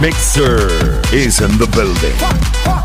Mixer 0.00 0.68
is 1.12 1.40
in 1.40 1.50
the 1.58 1.66
building. 1.74 2.79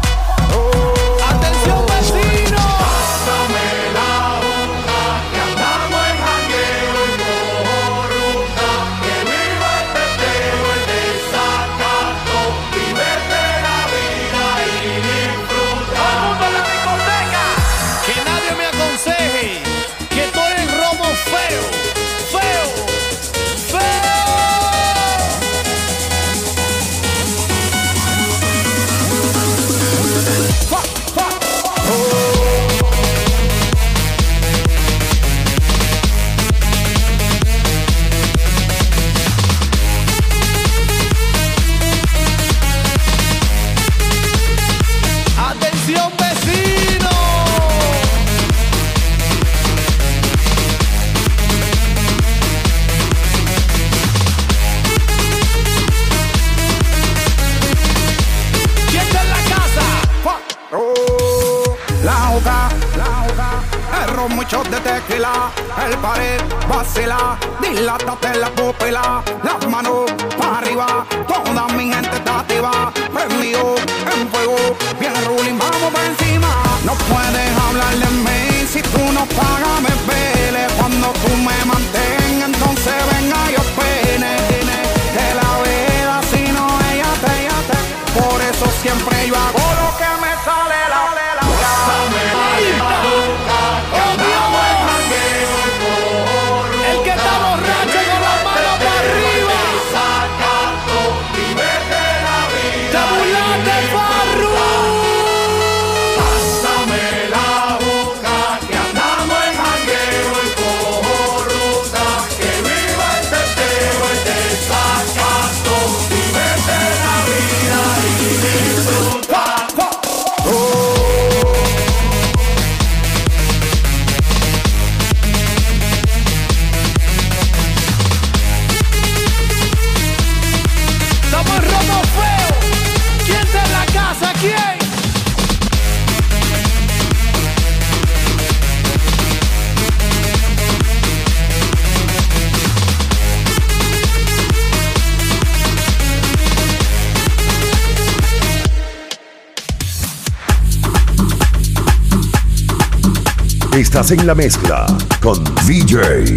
en 154.11 154.27
la 154.27 154.35
mezcla 154.35 154.85
con 155.21 155.43
DJ 155.65 156.35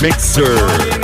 Mixer. 0.00 0.99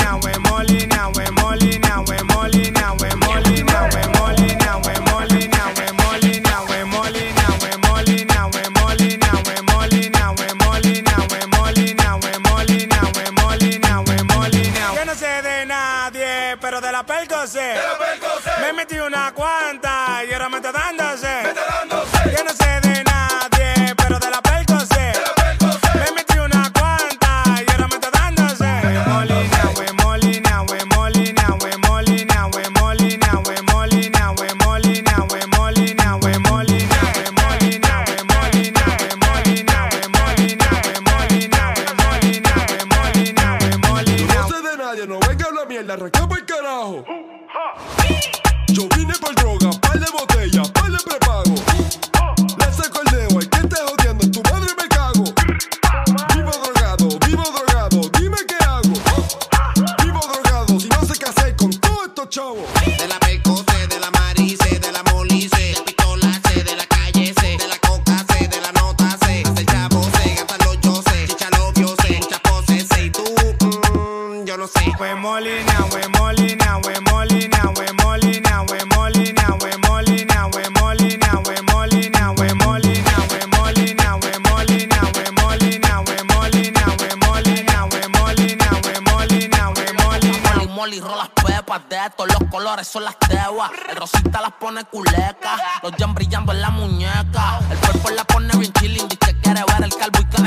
pone 94.66 94.84
culeca. 94.86 95.56
Los 95.80 95.92
jam 95.96 96.12
brillando 96.12 96.52
en 96.52 96.60
la 96.60 96.70
muñeca. 96.70 97.60
El 97.70 97.78
cuerpo 97.78 98.10
la 98.10 98.24
pone 98.24 98.52
bien 98.56 98.72
chilling. 98.72 99.06
Dice 99.08 99.18
que 99.18 99.40
quiere 99.40 99.60
ver 99.64 99.84
el 99.84 99.94
calvo 99.94 100.18
y 100.20 100.24
que 100.24 100.42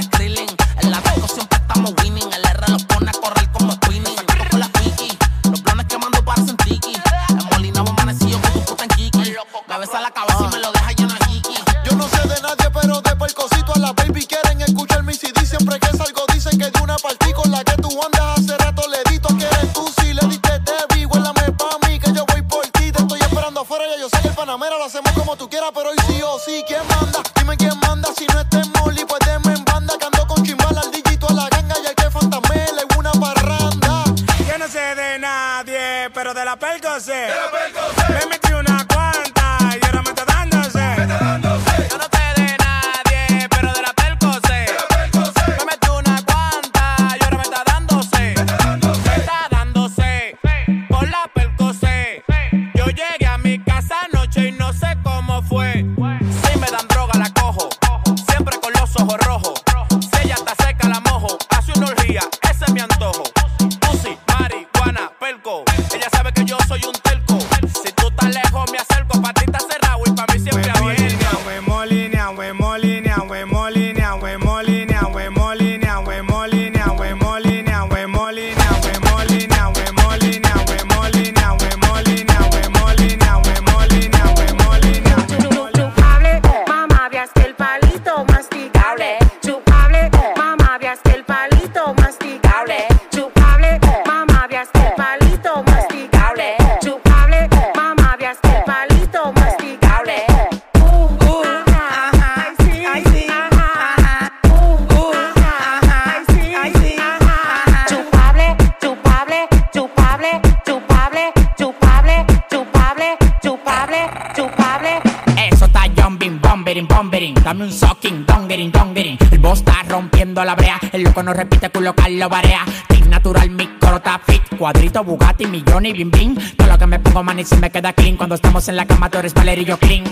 no 121.24 121.34
repite, 121.34 121.70
culo 121.70 121.94
Carlos 121.94 122.30
Barea. 122.30 122.66
Team 122.88 123.10
natural, 123.10 123.50
mi 123.50 123.68
coro 123.80 123.98
está 123.98 124.20
fit. 124.20 124.42
Cuadrito, 124.58 125.04
Bugatti, 125.04 125.46
millones 125.48 125.92
y 125.92 125.98
bim 125.98 126.12
bim. 126.12 126.36
Todo 126.56 126.68
lo 126.68 126.78
que 126.78 126.88
me 126.88 127.00
pongo, 127.00 127.24
man, 127.24 127.40
y 127.40 127.44
se 127.44 127.58
me 127.58 127.70
queda 127.70 127.94
clean. 127.94 128.18
Cuando 128.18 128.36
estamos 128.36 128.68
en 128.70 128.76
la 128.76 128.86
cama, 128.86 129.10
tú 129.10 129.18
eres 129.18 129.34
Valerio 129.34 129.78
clean. 129.78 130.04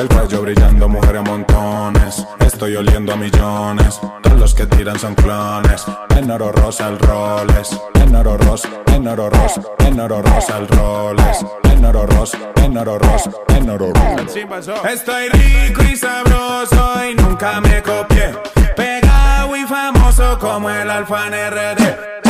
El 0.00 0.08
cuello 0.08 0.40
brillando, 0.40 0.88
mujeres 0.88 1.22
montones. 1.22 2.26
Estoy 2.38 2.74
oliendo 2.74 3.12
a 3.12 3.16
millones. 3.16 4.00
Todos 4.22 4.40
los 4.40 4.54
que 4.54 4.64
tiran 4.64 4.98
son 4.98 5.14
clones. 5.14 5.84
En 6.16 6.30
oro 6.30 6.50
rosa 6.52 6.88
el 6.88 6.98
roles. 6.98 7.78
En 7.96 8.16
oro 8.16 8.38
rosa, 8.38 8.70
en 8.94 9.06
oro 9.06 9.28
rosa, 9.28 9.60
en 9.80 10.00
oro 10.00 10.22
rosa 10.22 10.56
el 10.56 10.68
roles. 10.68 11.44
En 11.64 11.84
oro 11.84 12.06
rosa, 12.06 12.38
en 12.64 12.78
oro 12.78 12.98
rosa, 12.98 13.30
en 13.48 13.68
oro 13.68 13.92
rosa. 13.92 14.90
Estoy 14.90 15.28
rico 15.28 15.82
y 15.82 15.94
sabroso 15.94 17.04
y 17.04 17.14
nunca 17.16 17.60
me 17.60 17.82
copié. 17.82 18.32
Pegado 18.74 19.54
y 19.54 19.66
famoso 19.66 20.38
como 20.38 20.70
el 20.70 20.88
alfa 20.88 21.26
RD. 21.28 22.29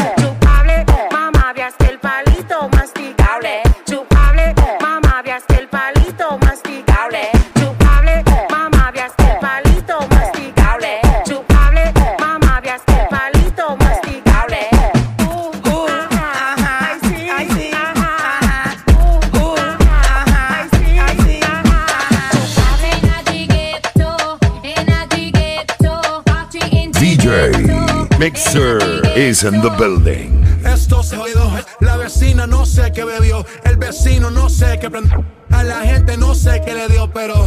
Mixer 28.20 28.76
is 29.16 29.44
in 29.44 29.62
the 29.62 29.70
building. 29.78 30.44
Esto 30.62 31.02
se 31.02 31.16
jodido. 31.16 31.50
La 31.80 31.96
vecina 31.96 32.46
no 32.46 32.66
sé 32.66 32.92
qué 32.92 33.02
bebió. 33.02 33.46
El 33.64 33.78
vecino 33.78 34.30
no 34.30 34.50
sé 34.50 34.78
qué 34.78 34.90
prendió. 34.90 35.24
A 35.50 35.62
la 35.64 35.80
gente 35.80 36.18
no 36.18 36.34
sé 36.34 36.60
qué 36.62 36.74
le 36.74 36.86
dio, 36.88 37.10
pero 37.10 37.46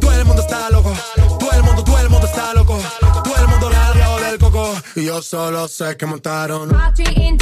todo 0.00 0.12
el 0.12 0.24
mundo 0.24 0.42
está 0.42 0.70
loco. 0.70 0.92
Todo 1.38 1.52
el 1.52 1.62
mundo, 1.62 1.84
todo 1.84 1.98
el 2.00 2.10
mundo 2.10 2.26
está 2.26 2.52
loco. 2.52 2.80
Todo 3.22 3.36
el 3.36 3.46
mundo 3.46 3.70
largado 3.70 4.18
del 4.18 4.38
coco. 4.40 4.74
Y 4.96 5.04
yo 5.04 5.22
solo 5.22 5.68
sé 5.68 5.96
que 5.96 6.04
montaron. 6.04 6.68
En 6.68 7.38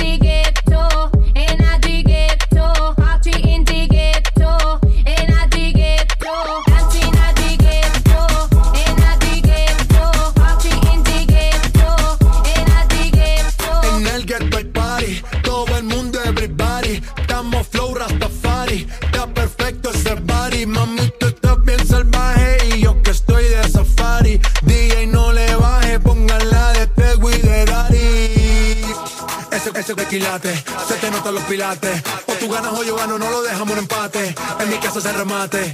Ese, 29.86 29.94
tequilate, 29.94 30.52
se 30.88 30.94
te 30.94 31.08
notan 31.12 31.32
los 31.32 31.44
pilates. 31.44 32.02
O 32.26 32.32
tú 32.32 32.48
ganas 32.48 32.72
o 32.72 32.82
yo 32.82 32.96
gano, 32.96 33.20
no 33.20 33.30
lo 33.30 33.42
dejamos 33.42 33.70
en 33.74 33.78
empate. 33.78 34.34
En 34.58 34.68
mi 34.68 34.78
casa 34.78 35.00
se 35.00 35.12
remate. 35.12 35.72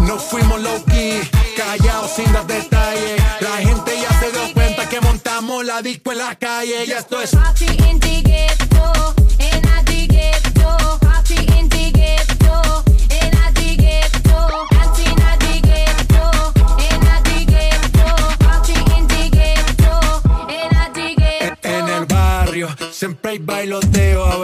No 0.00 0.18
fuimos 0.18 0.62
low 0.62 0.82
key, 0.86 1.20
callados 1.58 2.10
sin 2.16 2.32
dar 2.32 2.46
detalles. 2.46 3.22
La 3.40 3.56
gente 3.58 4.00
ya 4.00 4.18
se 4.18 4.32
dio 4.32 4.54
cuenta 4.54 4.88
que 4.88 5.02
montamos 5.02 5.62
la 5.62 5.82
disco 5.82 6.10
en 6.10 6.18
la 6.18 6.36
calle. 6.36 6.86
Y 6.86 6.92
esto 6.92 7.20
es. 7.20 7.32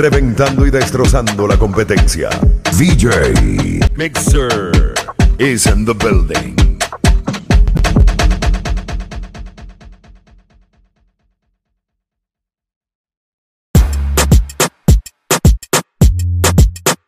Reventando 0.00 0.66
y 0.66 0.70
destrozando 0.70 1.46
la 1.46 1.58
competencia. 1.58 2.30
DJ 2.78 3.80
Mixer 3.96 4.94
is 5.38 5.66
in 5.66 5.84
the 5.84 5.92
building. 5.92 6.56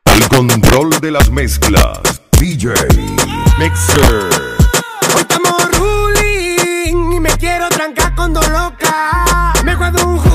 El 0.04 0.28
control 0.28 0.90
de 1.00 1.12
las 1.12 1.30
mezclas. 1.30 2.20
DJ 2.38 2.74
Mixer. 3.58 4.28
Hoy 5.14 5.20
estamos 5.22 5.78
ruling 5.78 7.12
y 7.14 7.20
me 7.20 7.30
quiero 7.38 7.70
trancar 7.70 8.14
con 8.14 8.34
dos 8.34 8.46
loca. 8.50 9.54
Me 9.64 9.74
guardo 9.76 10.06
un 10.06 10.31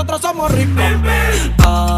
nosotros 0.00 0.22
somos 0.22 0.50
ricos. 0.52 0.82
Ah. 1.58 1.89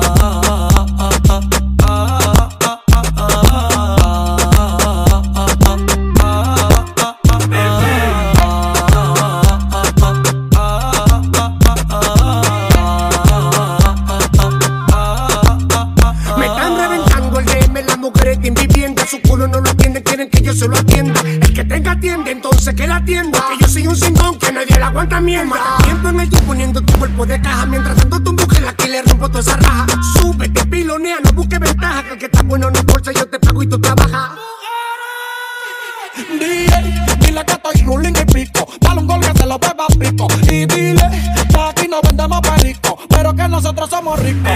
pero 43.08 43.34
que 43.34 43.48
nosotros 43.48 43.90
somos 43.90 44.18
ricos. 44.18 44.52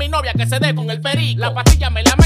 mi 0.00 0.08
novia 0.08 0.32
que 0.32 0.46
se 0.46 0.58
dé 0.58 0.74
con 0.74 0.90
el 0.90 0.98
perico. 1.00 1.40
La 1.40 1.52
pastilla 1.52 1.90
me 1.90 2.02
la 2.02 2.16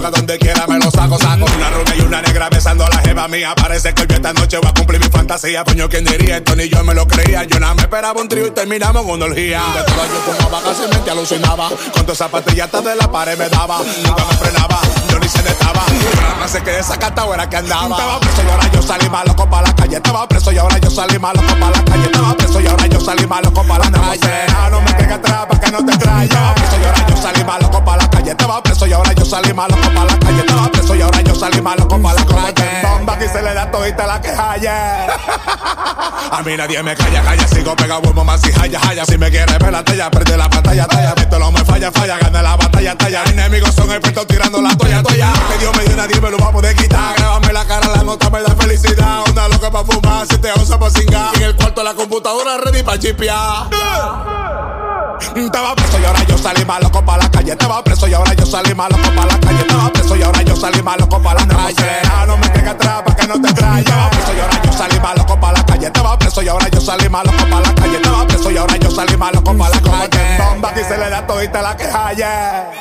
droga 0.00 0.10
donde 0.10 0.38
quiera 0.38 0.66
me 0.66 0.78
lo 0.78 0.90
saco, 0.90 1.18
saco. 1.18 1.44
Una 1.56 1.70
rubia 1.70 1.99
negra 2.40 2.48
besando 2.48 2.86
a 2.86 2.88
la 2.88 2.98
jeva 3.02 3.28
mía. 3.28 3.54
Parece 3.54 3.92
que 3.92 4.06
yo 4.06 4.16
esta 4.16 4.32
noche 4.32 4.56
voy 4.58 4.70
a 4.70 4.72
cumplir 4.72 5.00
mi 5.00 5.08
fantasía. 5.10 5.62
Coño, 5.64 5.88
¿quién 5.88 6.04
diría 6.04 6.38
esto? 6.38 6.56
Ni 6.56 6.68
yo 6.68 6.82
me 6.84 6.94
lo 6.94 7.06
creía. 7.06 7.44
Yo 7.44 7.60
nada 7.60 7.74
me 7.74 7.82
esperaba 7.82 8.18
un 8.20 8.28
trío 8.28 8.46
y 8.46 8.50
terminamos 8.50 9.04
con 9.04 9.22
orgía. 9.22 9.60
De 9.74 9.82
todo 9.84 10.04
yo 10.06 10.32
fumaba, 10.32 10.62
casi 10.62 10.88
mente 10.90 11.10
alucinaba. 11.10 11.68
Con 11.68 12.02
todas 12.02 12.18
esas 12.18 12.28
pastillas 12.30 12.66
hasta 12.66 12.80
de 12.80 12.96
la 12.96 13.10
pared 13.10 13.36
me 13.36 13.48
daba. 13.48 13.78
Nunca 13.78 14.24
me 14.24 14.36
frenaba, 14.36 14.80
yo 15.10 15.18
ni 15.18 15.28
se 15.28 15.42
detaba. 15.42 15.84
No 16.40 16.48
sé 16.48 16.62
qué 16.62 16.70
desacatado 16.72 17.34
era 17.34 17.48
que 17.48 17.56
andaba. 17.56 17.96
Estaba 17.96 18.20
preso 18.20 18.42
y 18.42 18.50
ahora 18.50 18.70
yo 18.72 18.82
salí 18.82 19.08
malo 19.10 19.36
para 19.36 19.62
la 19.66 19.74
calle. 19.74 19.96
Estaba 19.96 20.28
preso 20.28 20.52
y 20.52 20.58
ahora 20.58 20.78
yo 20.78 20.90
salí 20.90 21.18
malo 21.18 21.42
para 21.42 21.70
la 21.70 21.84
calle. 21.84 22.04
Estaba 22.06 22.36
preso 22.36 22.60
y 22.60 22.66
ahora 22.66 22.86
yo 22.86 23.00
salí 23.00 23.26
malo 23.26 23.52
para 23.52 23.78
la 23.78 23.90
calle. 23.90 24.46
No 24.70 24.80
me 24.80 24.92
pegues 24.94 25.12
atrás 25.12 25.46
para 25.46 25.60
que 25.60 25.70
no 25.70 25.84
te 25.84 25.98
traiga. 25.98 26.24
Estaba 26.24 26.54
preso 26.54 26.76
y 26.80 26.84
ahora 26.86 27.06
yo 27.06 27.16
salí 27.16 27.44
malo 27.44 27.70
para 27.70 27.96
la 28.02 28.10
calle. 28.10 28.30
Estaba 28.30 28.62
preso 28.62 28.86
y 28.86 28.92
ahora 28.92 29.12
yo 29.12 29.24
salí 29.26 29.52
malo 29.52 29.76
para 29.76 30.04
la 30.04 30.18
calle. 30.18 30.40
Estaba 30.40 30.69
preso 30.80 30.94
y 30.94 31.02
ahora 31.02 31.20
yo 31.20 31.34
salí 31.34 31.60
malo 31.60 31.86
con 31.86 32.02
balas 32.02 32.24
como 32.24 32.46
este. 32.46 32.64
Bomba 32.82 33.14
aquí 33.14 33.26
se 33.28 33.42
le 33.42 33.54
da 33.54 33.70
todo 33.70 33.86
y 33.86 33.92
todita 33.92 34.06
la 34.06 34.20
queja. 34.20 34.54
A 36.32 36.42
mí 36.42 36.56
nadie 36.56 36.82
me 36.82 36.94
calla, 36.94 37.22
calla, 37.22 37.48
sigo 37.48 37.74
pegado 37.76 38.02
humo 38.08 38.24
más 38.24 38.40
y 38.46 38.60
haya, 38.60 38.80
haya. 38.88 39.04
Si 39.04 39.18
me 39.18 39.30
quieres 39.30 39.58
ver 39.58 39.72
la 39.72 39.84
talla, 39.84 40.10
perdí 40.10 40.36
la 40.36 40.48
pantalla, 40.48 40.86
talla. 40.86 41.14
Visto 41.14 41.38
no 41.38 41.52
me 41.52 41.64
falla, 41.64 41.90
falla, 41.92 42.18
gana 42.18 42.42
la 42.42 42.56
batalla, 42.56 42.96
talla. 42.96 43.24
Enemigos 43.24 43.74
son 43.74 43.90
expertos 43.90 44.26
tirando 44.26 44.60
la 44.62 44.76
toalla, 44.76 45.02
toalla. 45.02 45.32
Que 45.50 45.58
Dios 45.58 45.76
me 45.76 45.84
dio 45.84 45.96
nadie 45.96 46.20
me 46.20 46.30
lo 46.30 46.38
va 46.38 46.48
a 46.48 46.52
poder 46.52 46.76
quitar. 46.76 47.14
Grábame 47.16 47.52
la 47.52 47.64
cara, 47.64 47.88
la 47.88 48.02
nota 48.02 48.30
me 48.30 48.42
da 48.42 48.54
felicidad. 48.54 49.22
Onda 49.28 49.48
loca 49.48 49.70
pa' 49.70 49.84
fumar, 49.84 50.26
si 50.26 50.38
te 50.38 50.52
osa 50.52 50.78
pa' 50.78 50.90
cingar. 50.90 51.34
En 51.36 51.42
el 51.42 51.56
cuarto 51.56 51.82
la 51.82 51.94
computadora 51.94 52.58
ready 52.58 52.82
pa' 52.82 52.98
chipear. 52.98 53.68
Estaba 55.36 55.74
preso 55.76 55.98
y 56.00 56.04
ahora 56.04 56.24
yo 56.24 56.38
salí 56.38 56.64
malo 56.64 56.90
para 56.90 57.22
la 57.22 57.30
calle. 57.30 57.52
Estaba 57.52 57.84
preso 57.84 58.08
y 58.08 58.14
ahora 58.14 58.34
yo 58.34 58.46
salí 58.46 58.74
malo 58.74 58.96
para 58.96 59.26
la 59.26 59.40
calle. 59.40 59.60
Estaba 59.60 59.92
preso 59.92 60.16
y 60.16 60.22
ahora 60.22 60.42
yo 60.42 60.56
salí 60.56 60.79
salí 60.80 60.82
más 60.82 60.98
loco 60.98 61.22
para 61.22 61.40
la 61.40 61.46
calle. 61.46 62.26
No 62.26 62.36
me 62.36 62.52
quedes 62.52 62.68
ah, 62.68 62.70
atrás 62.70 63.02
para 63.02 63.16
que 63.16 63.26
no 63.26 63.40
te 63.40 63.52
trae. 63.52 63.82
Te 63.82 63.92
va 63.92 64.10
preso 64.10 64.34
y 64.34 64.40
ahora 64.40 64.62
yo 64.62 64.72
salí 64.72 65.00
más 65.00 65.16
loco 65.16 65.40
para 65.40 65.52
la 65.58 65.66
calle. 65.66 65.90
Te 65.90 66.00
va 66.00 66.18
preso 66.18 66.42
y 66.42 66.48
ahora 66.48 66.68
yo 66.68 66.80
salí 66.80 67.08
más 67.08 67.24
loco 67.24 67.44
para 67.50 67.60
la 67.60 67.74
calle. 67.74 67.98
Te 67.98 68.08
va 68.08 68.26
preso 68.26 68.50
y 68.50 68.56
ahora 68.56 68.76
yo 68.76 68.90
salí 68.90 69.16
más 69.16 69.32
loco 69.34 69.56
para 69.56 69.74
la 69.74 69.80
calle. 69.82 70.38
Bomba 70.38 70.68
aquí 70.70 70.80
se 70.80 70.96
le 70.96 71.10
da 71.10 71.26
todita 71.26 71.62
la 71.62 71.76
queja, 71.76 72.12
yeah. 72.12 72.70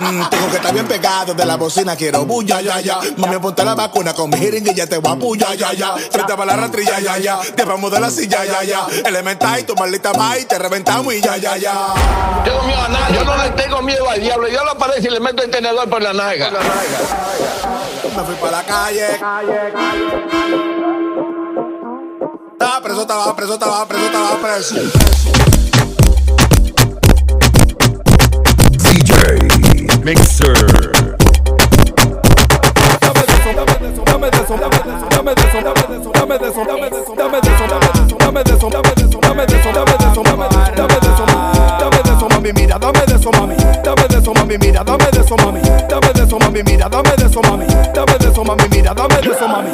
Mm, 0.00 0.30
tengo 0.30 0.48
que 0.48 0.56
estar 0.56 0.72
bien 0.72 0.88
pegado 0.88 1.34
de 1.34 1.44
la 1.44 1.56
bocina, 1.58 1.94
quiero 1.94 2.24
bulla, 2.24 2.62
ya, 2.62 2.80
ya. 2.80 3.00
Mami, 3.18 3.34
apunta 3.34 3.62
la 3.64 3.74
vacuna 3.74 4.14
con 4.14 4.30
mi 4.30 4.38
jeringuilla, 4.38 4.86
te 4.86 4.96
voy 4.96 5.12
a 5.12 5.14
bulla, 5.14 5.54
ya, 5.54 5.74
ya. 5.74 5.94
Frente 5.94 6.34
para 6.34 6.46
la 6.46 6.56
rastrilla, 6.56 7.00
ya, 7.00 7.18
ya. 7.18 7.38
Te 7.54 7.64
vamos 7.66 7.90
de 7.90 8.00
la 8.00 8.10
silla, 8.10 8.42
ya, 8.46 8.62
ya. 8.64 8.86
Elemental, 9.04 9.60
y 9.60 9.64
tu 9.64 9.74
maldita 9.74 10.14
mai, 10.14 10.46
te 10.46 10.58
reventamos 10.58 11.12
y 11.12 11.20
ya, 11.20 11.36
ya, 11.36 11.58
ya. 11.58 11.74
Dios 12.44 12.64
mío, 12.64 12.76
yo 13.12 13.24
no 13.24 13.36
le 13.36 13.50
tengo 13.50 13.82
miedo 13.82 14.08
al 14.08 14.20
diablo, 14.22 14.48
yo 14.48 14.64
y 14.98 15.08
le 15.08 15.20
meto 15.20 15.42
el 15.42 15.50
tenedor 15.50 15.88
por 15.88 16.02
la 16.02 16.12
nalga. 16.12 16.50
Me 16.50 18.24
fui 18.24 18.34
para 18.36 18.50
la 18.50 18.62
calle. 18.64 19.06
Estaba 22.52 22.82
preso, 22.82 23.02
estaba 23.02 23.36
preso, 23.36 23.54
estaba 23.54 23.86
preso, 23.86 24.06
estaba 24.06 24.36
preso. 24.40 24.74
DJ 28.78 30.02
Mixer. 30.04 31.10
mami, 42.40 42.52
mira, 42.52 42.78
dame 42.78 43.00
de 43.06 43.14
eso, 43.14 43.30
mami. 43.32 43.56
Dame 43.84 44.08
de 44.08 44.09
eso, 44.30 44.34
mami, 44.34 44.58
mira, 44.58 44.84
dame 44.84 45.04
de 45.12 45.20
eso, 45.20 45.36
mami. 45.36 45.60
Dame 45.88 46.12
de 46.14 46.22
eso, 46.22 46.38
mami, 46.38 46.62
mira, 46.62 46.88
dame 46.88 47.10
de 47.16 47.26
eso, 47.26 47.40
mami. 47.42 47.66
Dame 47.94 48.18
de 48.18 48.28
eso, 48.28 48.44
mami, 48.44 48.64
mira, 48.70 48.94
dame 48.94 49.16
de 49.16 49.30
eso, 49.30 49.48
mami. 49.48 49.70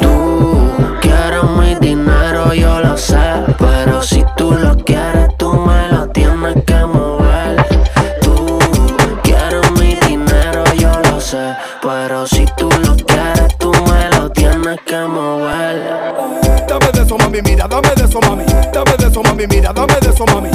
Quieres 1.01 1.43
mi 1.57 1.75
dinero, 1.75 2.53
yo 2.53 2.79
lo 2.79 2.97
sé. 2.97 3.17
Pero 3.57 4.01
si 4.01 4.23
tú 4.35 4.51
lo 4.53 4.75
quieres, 4.77 5.29
tú 5.37 5.53
me 5.53 5.89
lo 5.89 6.07
tienes 6.09 6.63
que 6.65 6.85
mover. 6.85 7.65
Tú 8.21 8.59
quieres 9.23 9.71
mi 9.73 9.95
dinero, 10.07 10.63
yo 10.77 10.91
lo 11.11 11.21
sé. 11.21 11.55
Pero 11.81 12.25
si 12.25 12.45
tú 12.57 12.69
lo 12.83 12.95
quieres, 12.95 13.57
tú 13.57 13.71
me 13.71 14.17
lo 14.17 14.29
tienes 14.31 14.79
que 14.85 14.97
mover. 14.97 16.25
Dame 16.67 16.91
de 16.93 17.01
eso, 17.03 17.17
mami, 17.17 17.41
mira, 17.43 17.67
dame 17.67 17.89
de 17.95 18.05
eso, 18.05 18.19
mami. 18.21 18.45
Dame 18.73 18.97
de 18.97 19.07
eso, 19.07 19.21
mami, 19.23 19.47
mira, 19.47 19.73
dame 19.73 19.95
de 20.01 20.09
eso, 20.09 20.25
mami. 20.25 20.49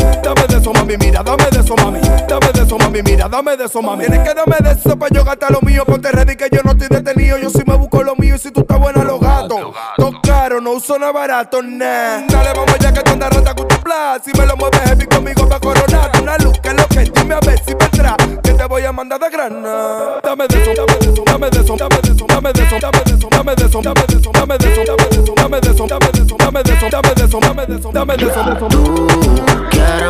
Mira, 0.99 1.23
dame 1.23 1.45
de 1.51 1.61
eso, 1.61 1.75
mami. 1.77 2.01
Dame 2.29 2.53
de 2.53 2.63
eso, 2.63 2.79
mami, 2.79 3.03
mira, 3.03 3.29
dame 3.29 3.57
de 3.57 3.65
eso, 3.65 3.81
mami. 3.83 4.05
Tienes 4.05 4.29
que 4.29 4.35
darme 4.35 4.57
de 4.63 4.73
eso 4.73 4.99
para 4.99 5.15
yo 5.15 5.25
gastar 5.25 5.51
lo 5.51 5.61
mío. 5.63 5.85
Ponte 5.85 6.11
ready 6.13 6.37
que 6.37 6.49
yo 6.53 6.61
no 6.65 6.73
estoy 6.73 6.89
detenido. 6.89 7.39
Yo 7.39 7.51
sí 7.51 7.63
me 7.67 7.77
busco 7.77 8.03
lo 8.03 8.15
mío 8.17 8.37
y 8.37 8.39
si 8.39 8.51
tú 8.51 8.61
estás 8.61 8.79
buena, 8.79 9.03
los 9.05 9.21
gatos. 9.21 9.75
Todo 9.97 10.13
caro, 10.23 10.61
no 10.61 10.73
uso 10.73 10.99
nada 10.99 11.13
barato, 11.13 11.63
nah. 11.63 12.27
Dale, 12.29 12.53
vamos 12.55 12.79
ya 12.81 12.93
que 12.93 13.03
tú 13.03 13.13
andas 13.13 13.35
rata 13.35 13.55
con 13.55 13.69
tu 13.69 13.77
plan. 13.77 14.21
Si 14.25 14.33
me 14.39 14.47
lo 14.47 14.57
mueves 14.57 14.81
heavy 14.81 15.07
conmigo 15.07 15.49
pa' 15.49 15.61
coronarte 15.61 16.21
una 16.21 16.37
luz. 16.39 16.59
Que 16.61 16.75
lo 16.75 16.87
que 16.89 17.01
dime 17.05 17.35
a 17.35 17.41
ver 17.41 17.59
si 17.65 17.75
vendrá. 17.75 18.17
Que 18.43 18.53
te 18.53 18.65
voy 18.67 18.85
a 18.85 18.93
mandar 18.93 19.21
de 19.21 19.31
grana. 19.31 20.21
Dame 20.23 20.47
de 20.49 20.63
eso, 20.63 20.71
dame 20.77 20.99
de 20.99 21.13
eso, 21.13 21.25
dame 21.25 21.51
de 21.51 21.61
eso, 21.61 21.77
dame 21.77 22.01
de 22.03 22.13
eso, 22.13 22.27
dame 22.29 22.53
de 22.53 22.63
eso, 22.63 22.79
dame 22.81 23.03
de 23.05 23.15
eso, 23.15 23.29
dame 23.31 23.55
de 23.55 23.65
eso, 23.65 23.81
dame 23.83 23.97
de 23.97 24.17
eso, 24.17 24.31
dame 24.33 24.59
de 24.59 24.69
eso, 24.69 24.83
dame 24.83 25.09
de 25.09 25.21
eso, 25.23 25.35
dame 25.37 25.61
de 25.61 25.71
eso, 25.71 25.87
dame 25.87 26.11
de 26.11 26.23
eso, 26.23 26.37
dame 26.37 26.63
de 26.63 26.73
eso, 26.73 26.89
dame 26.93 27.13
de 27.13 27.25
eso, 27.25 27.41
dame 27.43 27.67
de 27.67 27.75
eso, 27.75 27.91
dame 27.93 28.17
de 28.17 28.27
eso, 28.27 28.43
dame 28.43 28.61
de 28.61 28.67
eso. 28.67 30.02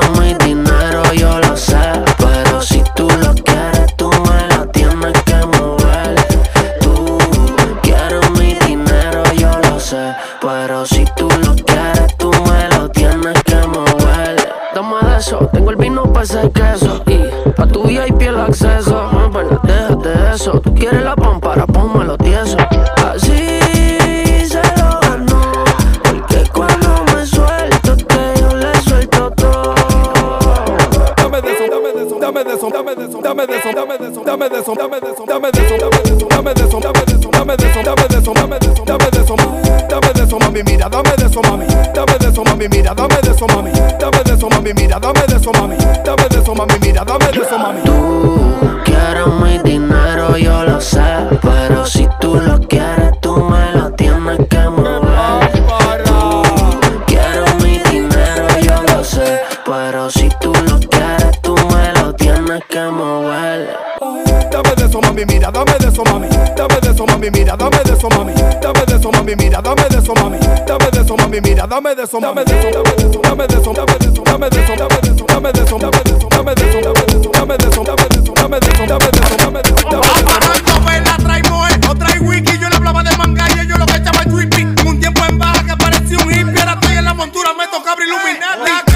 Dame 71.72 71.94
de 71.94 72.02
eso, 72.02 72.20
dame 72.20 72.44
de 72.44 72.52
eso, 72.52 72.68
dame 72.70 72.92
de 72.96 73.08
eso, 73.08 73.22
dame 73.22 73.46
de 73.46 73.54
eso, 73.56 73.72
dame 73.72 73.96
de 73.96 74.08
eso, 74.12 74.22
dame 74.24 74.50
de 74.50 74.60
eso, 74.60 74.74
dame 74.74 75.00
de 75.00 75.08
eso, 75.08 75.26
dame 75.26 75.52
de 75.52 75.62
eso, 75.62 75.78
dame 75.78 76.02
de 76.02 76.12
eso, 76.12 76.28
dame 76.28 76.54
de 76.54 76.64
eso, 76.64 76.84
dame 76.84 77.06
de 77.06 77.14
eso, 77.14 77.32
dame 77.32 77.56
de 77.56 77.68
eso, 77.68 77.82
dame 77.82 78.04
de 78.04 78.18
eso, 78.18 78.34
dame 78.34 78.60
de 78.60 78.60
eso, 78.60 78.60
dame 78.60 78.60
de 78.60 78.68
eso, 78.68 78.86
dame 78.86 79.08
de 79.08 79.20
eso, 79.22 79.36
dame 79.38 79.62
de 79.62 79.70
eso. 79.70 79.88
Apagando 79.88 80.74
vela, 80.84 81.16
trae 81.16 81.42
moe, 81.48 81.70
o 81.88 81.94
trae 81.94 82.18
wiki. 82.20 82.58
Yo 82.58 82.68
le 82.68 82.76
hablaba 82.76 83.02
de 83.02 83.16
mangalla, 83.16 83.62
yo 83.64 83.78
lo 83.78 83.86
que 83.86 83.96
echaba 83.96 84.20
el 84.20 84.34
tripping. 84.34 84.86
Un 84.86 85.00
tiempo 85.00 85.24
en 85.24 85.38
baja 85.38 85.64
que 85.64 85.76
parecía 85.78 86.18
un 86.18 86.30
hippie. 86.30 86.60
Ahora 86.60 86.74
estoy 86.74 86.96
en 86.98 87.04
la 87.06 87.14
montura, 87.14 87.54
me 87.56 87.66
toca 87.68 87.92
abrir 87.92 88.08
iluminati. 88.08 88.91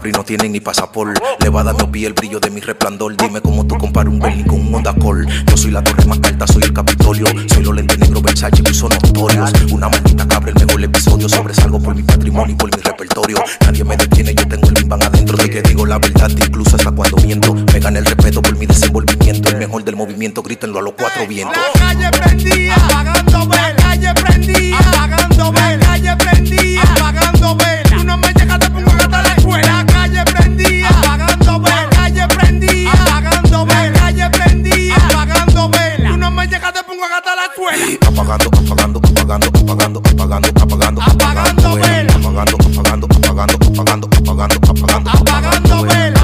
அப்படின்னு 0.00 0.19
tienen 0.30 0.52
ni 0.52 0.60
pasaporte. 0.60 1.20
Levada 1.40 1.72
mi 1.72 1.84
piel, 1.90 2.06
el 2.06 2.12
brillo 2.12 2.38
de 2.38 2.50
mi 2.50 2.60
resplandor. 2.60 3.16
Dime 3.16 3.40
cómo 3.40 3.66
tú 3.66 3.76
comparas 3.76 4.12
un 4.12 4.20
Berlin 4.20 4.46
con 4.46 4.60
un 4.60 4.72
Honda 4.72 4.94
Call. 4.94 5.26
Yo 5.26 5.56
soy 5.56 5.72
la 5.72 5.82
torre 5.82 6.04
más 6.04 6.20
alta, 6.22 6.46
soy 6.46 6.62
el 6.62 6.72
Capitolio. 6.72 7.26
Soy 7.52 7.64
los 7.64 7.74
lentes 7.74 7.98
negro, 7.98 8.22
Versace, 8.22 8.62
y 8.64 8.72
son 8.72 8.90
notorios. 8.90 9.50
Una 9.72 9.88
maldita 9.88 10.28
cabra, 10.28 10.52
el 10.52 10.64
mejor 10.64 10.84
episodio. 10.84 11.28
Sobresalgo 11.28 11.80
por 11.82 11.96
mi 11.96 12.04
patrimonio 12.04 12.52
y 12.52 12.56
por 12.56 12.70
mi 12.76 12.80
repertorio. 12.80 13.42
Nadie 13.62 13.82
me 13.82 13.96
detiene, 13.96 14.32
yo 14.32 14.46
tengo 14.46 14.68
el 14.68 14.80
imán 14.80 15.02
adentro. 15.02 15.36
De 15.36 15.50
que 15.50 15.62
digo 15.62 15.84
la 15.84 15.98
verdad, 15.98 16.30
incluso 16.30 16.76
hasta 16.76 16.92
cuando 16.92 17.16
miento. 17.16 17.52
Me 17.52 17.80
gana 17.80 17.98
el 17.98 18.06
respeto 18.06 18.40
por 18.40 18.56
mi 18.56 18.66
desenvolvimiento. 18.66 19.48
El 19.48 19.56
mejor 19.56 19.82
del 19.82 19.96
movimiento, 19.96 20.44
grítenlo 20.44 20.78
a 20.78 20.82
los 20.82 20.92
cuatro 20.92 21.26
vientos. 21.26 21.58
La 21.74 21.80
calle 21.80 22.10
prendía, 22.12 22.76
apagando. 22.76 23.48
La 23.48 23.74
calle 23.74 24.14
prendía, 24.14 24.78
apagando. 24.78 25.52
La 25.52 25.78
calle 25.80 26.16
prendía, 26.16 26.82
apagando 26.82 27.56
vela. 27.56 27.82
Tú 27.98 28.04
no 28.04 28.16
me 28.16 28.32
llegas, 28.32 28.60
te 28.60 28.70
pongo 28.70 28.90
hasta 28.90 29.22
la 29.22 29.34
escuela 29.34 29.86
apagando 30.18 31.50
ah. 31.50 31.58
vela. 31.58 31.90
Calle 31.90 32.28
prendía, 32.28 32.92
apagando 32.92 33.66
vela. 33.66 33.98
Calle 33.98 34.30
prendía, 34.30 34.96
apagando 34.96 35.68
vela. 35.68 36.12
Una 36.12 36.30
me 36.30 36.46
llega 36.46 36.72
te 36.72 36.82
pongo 36.84 37.04
a 37.04 37.08
gastar 37.08 37.36
la 37.36 37.54
suela. 37.54 37.98
Apagando, 38.06 38.50
apagando, 38.58 38.98
apagando, 38.98 39.48
apagando, 39.48 40.00
apagando, 40.00 40.48
apagando, 40.62 41.00
apagando 41.02 41.74
vela. 41.76 42.12
Apagando, 42.12 42.56
apagando, 42.56 43.06
apagando, 43.06 43.56
apagando, 43.66 44.08
apagando, 44.18 44.56
apagando, 44.68 45.10
apagando 45.10 45.82
vela. 45.84 46.19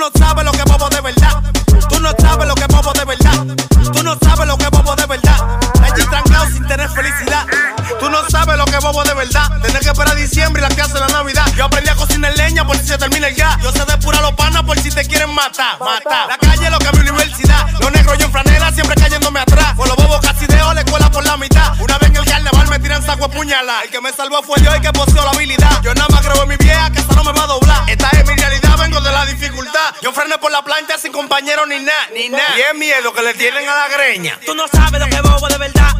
No 0.00 0.08
sabes 0.18 0.44
lo 0.46 0.52
que 0.52 0.62
bobo 0.62 0.88
de 0.88 1.00
verdad. 1.02 1.42
Tú 1.90 2.00
no 2.00 2.10
sabes 2.18 2.48
lo 2.48 2.54
que 2.54 2.66
bobo 2.68 2.92
de 2.94 3.04
verdad. 3.04 3.44
Tú 3.92 4.02
no 4.02 4.16
sabes 4.24 4.46
lo 4.46 4.56
que 4.56 4.68
bobo 4.68 4.96
de 4.96 5.04
verdad. 5.04 5.60
Allí 5.82 6.02
trancado 6.06 6.46
sin 6.46 6.66
tener 6.66 6.88
felicidad. 6.88 7.46
Tú 8.00 8.08
no 8.08 8.18
sabes 8.30 8.56
lo 8.56 8.64
que 8.64 8.78
bobo 8.78 9.04
de 9.04 9.12
verdad. 9.12 9.60
Tener 9.60 9.82
que 9.82 9.90
esperar 9.90 10.16
diciembre 10.16 10.62
y 10.62 10.66
la 10.66 10.74
clase 10.74 10.94
de 10.94 11.00
la 11.00 11.08
Navidad. 11.08 11.44
Yo 11.54 11.66
aprendí 11.66 11.90
a 11.90 11.96
cocinar 11.96 12.34
leña 12.34 12.66
por 12.66 12.78
si 12.78 12.86
se 12.86 12.96
termina 12.96 13.28
el 13.28 13.34
gas. 13.34 13.58
Yo 13.62 13.72
sé 13.72 13.84
depurar 13.84 14.22
los 14.22 14.32
panas 14.32 14.62
por 14.62 14.78
si 14.80 14.90
te 14.90 15.04
quieren 15.04 15.34
matar. 15.34 15.76
La 15.78 16.38
calle 16.38 16.64
es 16.64 16.70
lo 16.70 16.78
que 16.78 16.86
es 16.86 16.92
mi 16.94 17.00
universidad. 17.00 17.68
Los 17.80 17.92
negros 17.92 18.16
yo 18.16 18.24
en 18.24 18.32
franela 18.32 18.72
siempre 18.72 18.94
cayéndome 18.94 19.40
atrás. 19.40 19.74
Por 19.74 19.86
los 19.86 19.96
bobos 19.96 20.20
casi 20.22 20.46
dejo 20.46 20.72
la 20.72 20.80
escuela 20.80 21.10
por 21.10 21.26
la 21.26 21.36
mitad. 21.36 21.78
Una 21.78 21.98
vez 21.98 22.08
en 22.08 22.16
el 22.16 22.24
carnaval 22.24 22.68
me 22.68 22.78
tiran 22.78 23.04
saco 23.04 23.28
de 23.28 23.36
puñalada. 23.36 23.82
El 23.82 23.90
que 23.90 24.00
me 24.00 24.12
salvó 24.12 24.42
fue 24.42 24.58
yo 24.62 24.74
y 24.74 24.80
que 24.80 24.92
poseó 24.92 25.22
la 25.24 25.32
habilidad. 25.32 25.82
Yo 25.82 25.92
nada 25.94 26.08
más 26.08 26.22
creo 26.22 26.42
en 26.42 26.48
mi 26.48 26.56
vieja 26.56 26.88
que 26.90 27.00
esta 27.00 27.14
no 27.14 27.22
me 27.22 27.32
va 27.32 27.44
a 27.44 27.46
doblar. 27.48 27.69
Por 30.40 30.50
la 30.50 30.62
plancha 30.62 30.96
sin 30.98 31.12
compañero 31.12 31.66
ni 31.66 31.78
nada, 31.78 32.08
ni 32.14 32.28
nada. 32.28 32.56
Y 32.56 32.60
es 32.62 32.74
miedo 32.74 33.12
que 33.12 33.22
le 33.22 33.34
tienen 33.34 33.68
a 33.68 33.74
la 33.74 33.88
greña. 33.88 34.38
Tú 34.46 34.54
no 34.54 34.66
sabes 34.68 35.00
lo 35.00 35.06
que 35.06 35.20
bobo 35.20 35.46
de 35.48 35.58
verdad. 35.58 35.92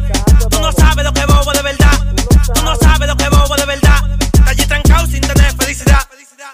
Tú 0.49 0.59
no 0.59 0.71
sabes 0.71 1.05
lo 1.05 1.13
que 1.13 1.25
bobo 1.25 1.51
de 1.53 1.61
verdad. 1.61 2.13
Tú 2.53 2.61
no 2.63 2.75
sabes 2.75 3.07
lo 3.07 3.15
que 3.15 3.29
bobo 3.29 3.55
de 3.55 3.65
verdad. 3.65 4.19
Está 4.33 4.49
allí 4.49 4.65
trancado 4.65 5.05
sin 5.05 5.21
tener 5.21 5.53
felicidad. 5.55 6.07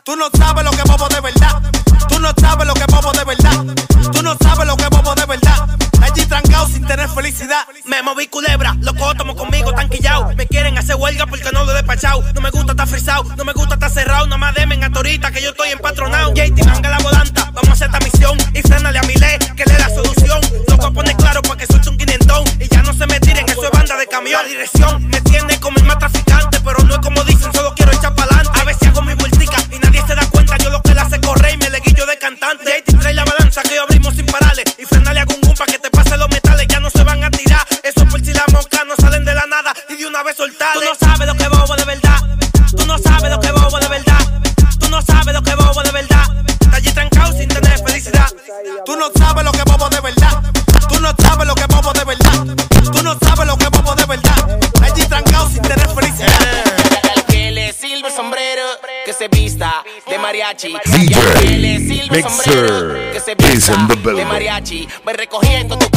Tú 0.04 0.15
no 0.15 0.30
sabes 0.38 0.63
lo 0.63 0.71
que 0.71 0.84
bobo 0.84 1.08
de 1.08 1.21
verdad. 1.21 1.62
Tú 2.10 2.19
no 2.19 2.32
sabes 2.39 2.67
lo 2.67 2.73
que 2.73 2.86
bobo 2.86 3.12
de 3.13 3.23
verdad. 3.23 3.76
Tú 4.12 4.21
no 4.21 4.38
sabes 4.41 4.67
lo 4.67 4.78
que 4.78 4.88
bobo 4.88 5.15
de 5.15 5.26
verdad. 5.26 5.67
Allí 6.02 6.26
trancado 6.26 6.67
sin 6.67 6.86
tener 6.86 7.10
felicidad. 7.10 7.65
Me 7.86 8.02
moví 8.02 8.28
culebra, 8.28 8.76
loco 8.82 9.13
tomo 9.15 9.36
conmigo 9.36 9.73
tan 9.73 9.89
quillao. 9.89 10.34
Me 10.36 10.47
quieren 10.47 10.78
hacer 10.78 10.95
huelga 10.95 11.26
porque 11.26 11.50
no 11.52 11.63
lo 11.63 11.71
he 11.71 11.76
despachado. 11.76 12.23
No 12.34 12.41
me 12.41 12.50
gusta 12.50 12.73
estar 12.73 12.88
frisado, 12.88 13.23
no 13.36 13.45
me 13.45 13.54
gusta 13.54 13.76
estar 13.76 13.89
cerrado. 13.89 14.28
No 14.28 14.38
me 14.38 14.52
demen 14.54 14.84
a 14.84 14.91
torita 14.91 15.32
que 15.32 15.41
yo 15.41 15.50
estoy 15.50 15.69
empatronado. 15.69 16.34
JT 16.34 16.65
manga 16.65 16.89
la 16.89 16.97
volanta, 17.00 17.17
vamos 17.58 17.70
a 17.70 17.74
hacer 17.74 17.88
esta 17.88 18.00
misión. 18.00 18.38
Y 18.54 18.62
frénale 18.62 19.00
a 19.00 19.04
mi 19.04 19.15
ley, 19.15 19.38
que 19.56 19.65
le 19.65 19.78
da 19.78 19.89
solución. 19.89 20.39
Loco 20.67 20.93
pone 20.93 21.15
claro 21.15 21.41
para 21.41 21.58
que 21.58 21.65
suelte 21.65 21.89
un 21.89 21.98
quinientón. 21.98 22.43
Y 22.60 22.67
ya 22.67 22.82
no 22.84 22.93
se 22.93 23.06
me 23.08 23.20
tiren, 23.20 23.48
eso 23.50 23.63
es 23.63 23.72
banda 23.72 23.96
de 23.98 24.08
camión. 24.08 24.41
La 24.41 24.48
dirección 24.48 25.08
me 25.08 25.20
tiene 25.22 25.60
como 25.60 25.78
el 25.78 25.86
más 25.86 26.00
traficante, 26.00 26.60
pero 26.62 26.84
no 26.84 26.93
es 26.93 27.00
como 27.00 27.24
dicen, 27.24 27.52
solo 27.54 27.74
quiero 27.76 27.91
echar 27.91 28.13
pa'lante. 28.15 28.50
A 28.60 28.74
si 28.74 28.86
hago 28.86 29.02
mi 29.02 29.13
vueltica 29.15 29.58
y 29.72 29.80
nadie 29.80 30.04
se 30.06 30.15
da 30.15 30.26
cuenta. 30.30 30.58
Yo 30.58 30.70
lo 30.70 30.82
que 30.82 30.93
le 30.93 31.02
hace 31.02 31.20
correr 31.20 31.56
y 31.56 31.58
me 31.58 31.70
le 31.70 31.80
guillo 31.80 32.06
de 32.06 32.17
cantante. 32.17 32.87
Mariachi. 60.58 60.74
DJ 60.88 62.10
Mixer 62.10 62.30
sombrero, 62.30 63.12
que 63.13 63.20
se 63.20 63.36
is 63.54 63.70
in 63.70 63.88
the 63.88 63.96
de 63.96 64.02
building. 64.02 64.26
recogiendo 65.15 65.78
tu 65.78 65.89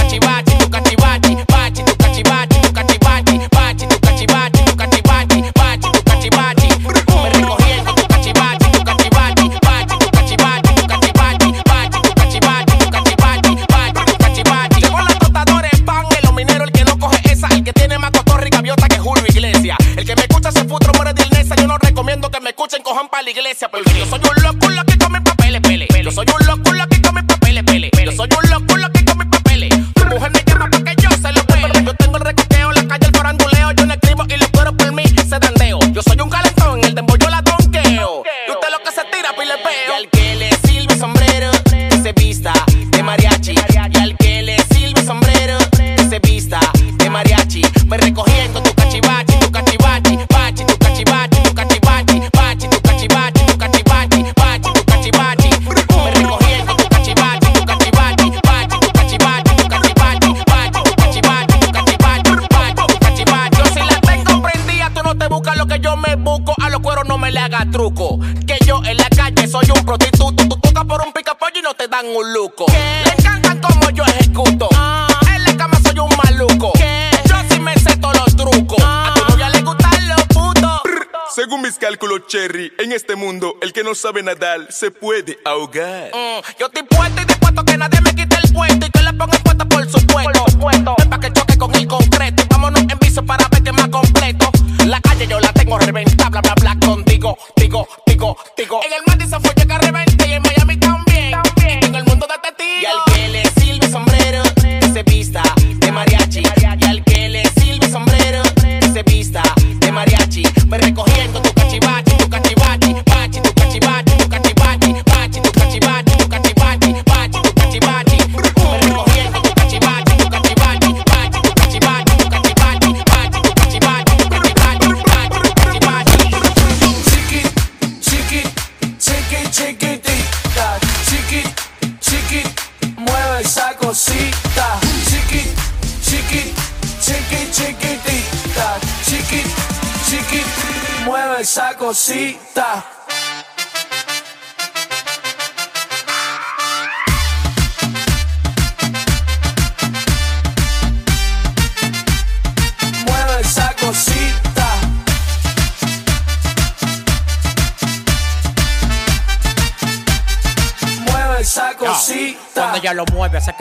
sabe 84.01 84.23
nadar 84.23 84.73
se 84.73 84.91
puede 84.91 85.39
ahogar. 85.45 86.11
Mm, 86.15 86.41
yo 86.59 86.71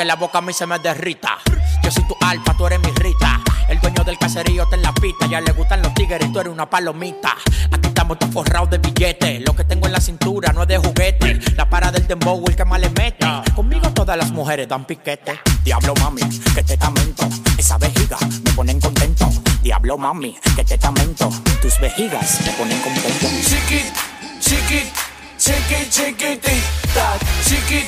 la 0.10 0.16
boca 0.16 0.40
a 0.40 0.42
mí 0.42 0.52
se 0.54 0.66
me 0.66 0.80
derrita. 0.80 1.38
Yo 1.84 1.92
soy 1.92 2.04
tu 2.08 2.18
alfa, 2.22 2.56
tú 2.56 2.66
eres 2.66 2.80
mi 2.80 2.90
rita. 2.94 3.40
El 3.68 3.80
dueño 3.80 4.04
del 4.04 4.18
caserío 4.18 4.64
está 4.64 4.76
en 4.76 4.82
la 4.82 4.92
pista. 4.92 5.28
Ya 5.28 5.40
le 5.40 5.52
gustan 5.52 5.84
los 5.84 5.94
tigres 5.94 6.20
y 6.26 6.34
tú 6.34 6.40
eres 6.40 6.52
una 6.52 6.68
palomita. 6.68 7.36
Aquí 7.72 7.90
estamos 7.90 8.18
todos 8.18 8.34
forrados 8.34 8.72
de 8.72 8.80
billetes. 8.80 9.44
Lo 9.46 9.56
que 9.56 9.66
tengo 9.66 9.86
en 9.86 9.94
la 9.94 10.02
cintura 10.02 10.52
no 10.52 10.64
es 10.64 10.68
de 10.68 10.80
juguete. 10.80 11.40
La 11.56 11.70
para 11.70 11.92
del 11.92 12.08
dembow, 12.08 12.44
el 12.48 12.56
que 12.56 12.66
más 12.66 12.80
le 12.80 12.90
mete. 12.90 13.28
Conmigo 13.54 13.92
todas 13.92 14.18
las 14.18 14.32
mujeres 14.32 14.68
dan 14.68 14.84
piquete. 14.86 15.40
Diablo 15.64 15.94
mami, 16.02 16.22
que 16.56 16.64
te 16.64 16.76
tamento. 16.76 17.30
Esa 17.56 17.78
vejiga 17.78 18.18
me 18.44 18.52
ponen 18.54 18.82
contento. 18.82 19.30
Diablo 19.62 19.96
mami, 19.96 20.36
que 20.56 20.64
te 20.64 20.80
tamento. 20.80 21.30
Tus 21.62 21.80
vejigas 21.80 22.40
me 22.48 22.52
ponen 22.54 22.82
contento. 22.82 23.28
Chiquit, 23.48 23.94
chiquit, 24.40 24.92
chiquit, 25.38 25.88
chiquitita. 25.92 27.20
Chiquit, 27.46 27.86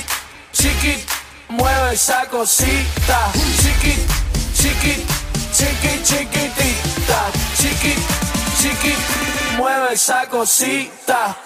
chiquit, 0.52 1.21
mueve 1.52 1.92
esa 1.94 2.26
cosita. 2.26 3.30
Chiquit, 3.60 4.00
chiquit, 4.54 5.00
chiquit, 5.52 6.02
chiquitita. 6.04 7.30
Chiquit, 7.56 7.98
chiquit, 8.58 8.98
mueve 9.56 9.92
esa 9.92 10.26
cosita. 10.26 11.36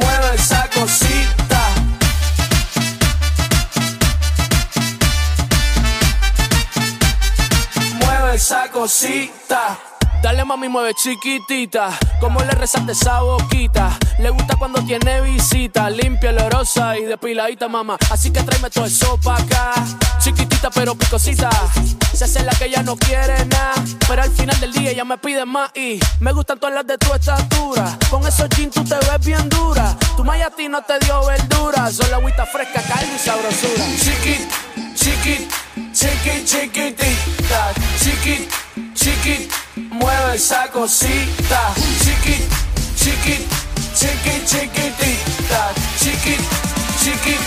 Mueve 0.00 0.34
esa 0.34 0.68
cosita. 0.74 1.60
Mueve 8.00 8.34
esa 8.34 8.68
cosita. 8.68 9.93
Dale 10.24 10.42
mami, 10.42 10.70
mueve 10.70 10.94
chiquitita. 10.94 11.90
Como 12.18 12.40
le 12.40 12.52
resalte 12.52 12.92
esa 12.92 13.20
boquita. 13.20 13.90
Le 14.18 14.30
gusta 14.30 14.56
cuando 14.56 14.82
tiene 14.82 15.20
visita. 15.20 15.90
Limpia, 15.90 16.30
olorosa 16.30 16.96
y 16.96 17.02
depiladita, 17.02 17.68
mamá. 17.68 17.98
Así 18.08 18.30
que 18.30 18.42
tráeme 18.42 18.70
todo 18.70 18.86
eso 18.86 19.18
pa' 19.22 19.36
acá. 19.36 19.74
Chiquitita 20.20 20.70
pero 20.70 20.94
picosita. 20.94 21.50
Se 22.14 22.24
hace 22.24 22.42
la 22.42 22.52
que 22.52 22.64
ella 22.64 22.82
no 22.82 22.96
quiere 22.96 23.44
nada. 23.44 23.74
Pero 24.08 24.22
al 24.22 24.30
final 24.30 24.58
del 24.60 24.72
día 24.72 24.92
ella 24.92 25.04
me 25.04 25.18
pide 25.18 25.44
más. 25.44 25.70
Y 25.76 26.00
me 26.20 26.32
gustan 26.32 26.58
todas 26.58 26.74
las 26.74 26.86
de 26.86 26.96
tu 26.96 27.12
estatura. 27.12 27.98
Con 28.08 28.26
esos 28.26 28.48
jeans 28.48 28.74
tú 28.74 28.82
te 28.82 28.94
ves 28.94 29.26
bien 29.26 29.46
dura. 29.50 29.94
Tu 30.16 30.24
maya 30.24 30.46
a 30.46 30.68
no 30.70 30.80
te 30.80 30.98
dio 31.00 31.22
verdura. 31.26 31.90
Solo 31.90 32.16
agüita 32.16 32.46
fresca, 32.46 32.80
caldo 32.80 33.14
y 33.14 33.18
sabrosura. 33.18 33.84
Chiquit, 34.00 34.50
chiquit, 34.94 35.52
chiquit, 35.92 36.46
chiquitita. 36.46 37.74
Chiquit, 38.00 38.50
chiquit, 38.94 39.52
mueve 39.94 40.34
esa 40.34 40.68
cosita. 40.68 41.72
Chiquit, 42.02 42.42
chiquit, 42.96 43.46
chiquit, 43.94 44.44
chiquitita. 44.44 45.72
Chiquit, 45.98 46.40
chiquit, 46.98 47.40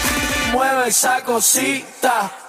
mueve 0.52 0.88
esa 0.88 1.22
cosita. 1.22 2.47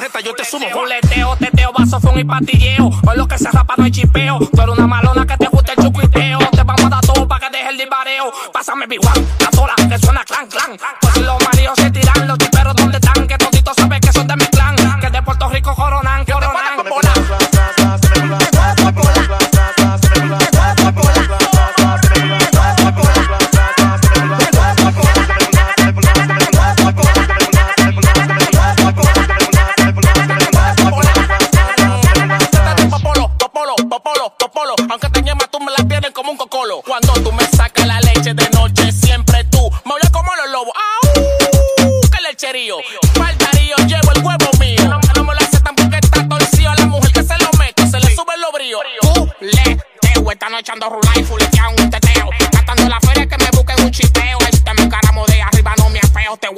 Retas, 0.00 0.22
yo 0.24 0.34
te 0.34 0.44
sumo. 0.44 0.66
Fuleteo, 0.70 1.36
teteo, 1.36 1.72
vasofón 1.72 2.18
y 2.18 2.24
patilleo. 2.24 2.90
Con 3.04 3.16
lo 3.16 3.26
que 3.26 3.38
se 3.38 3.50
rapa 3.50 3.74
no 3.76 3.84
hay 3.84 3.90
chipeo. 3.90 4.38
Tú 4.38 4.62
eres 4.62 4.76
una 4.76 4.86
malona 4.86 5.26
que 5.26 5.36
te 5.36 5.48
gusta 5.48 5.72
el 5.72 5.84
chucuiteo. 5.84 6.38
Te 6.50 6.62
vamos 6.62 6.84
a 6.84 6.88
dar 6.88 7.00
todo 7.00 7.26
para 7.26 7.48
que 7.48 7.56
deje 7.56 7.70
el 7.70 7.78
dispareo. 7.78 8.32
Pásame 8.52 8.86
mi 8.86 8.96
guan, 8.96 9.14
la 9.40 9.50
sola, 9.50 9.74
que 9.76 9.98
suena 9.98 10.24
clan, 10.24 10.46
clan. 10.48 10.76
Pues 11.00 11.14
si 11.14 11.20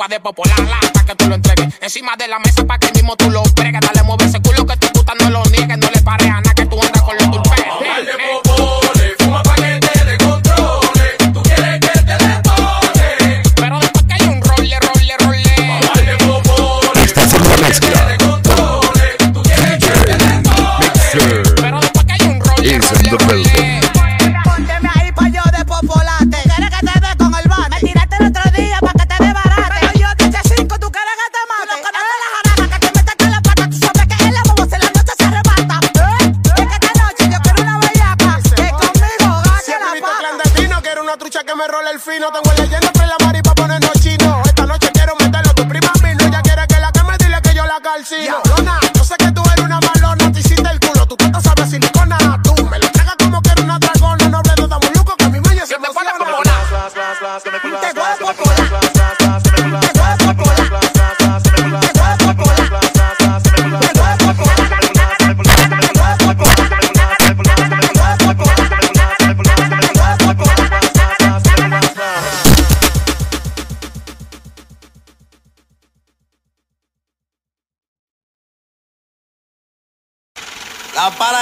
de 0.09 0.21
popular, 0.21 0.57
pa' 0.93 1.05
que 1.05 1.15
tú 1.15 1.29
lo 1.29 1.35
entregues. 1.35 1.75
Encima 1.81 2.17
de 2.17 2.29
la 2.29 2.39
mesa 2.39 2.65
pa' 2.65 2.79
que 2.79 2.91
mismo 2.93 3.17
tú 3.17 3.31
lo 3.31 3.43
bregues. 3.55 3.81
Dale, 3.81 4.03
mueve 4.03 4.25
ese 4.25 4.41
culo 4.41 4.67
que 4.67 4.77
te 4.77 4.89
gusta, 4.89 5.13
no 5.21 5.31
lo 5.31 5.45
niegues. 5.47 5.77
No 5.79 5.91
le 5.91 6.01
pares 6.01 6.29
a 6.29 6.41
nada 6.41 6.48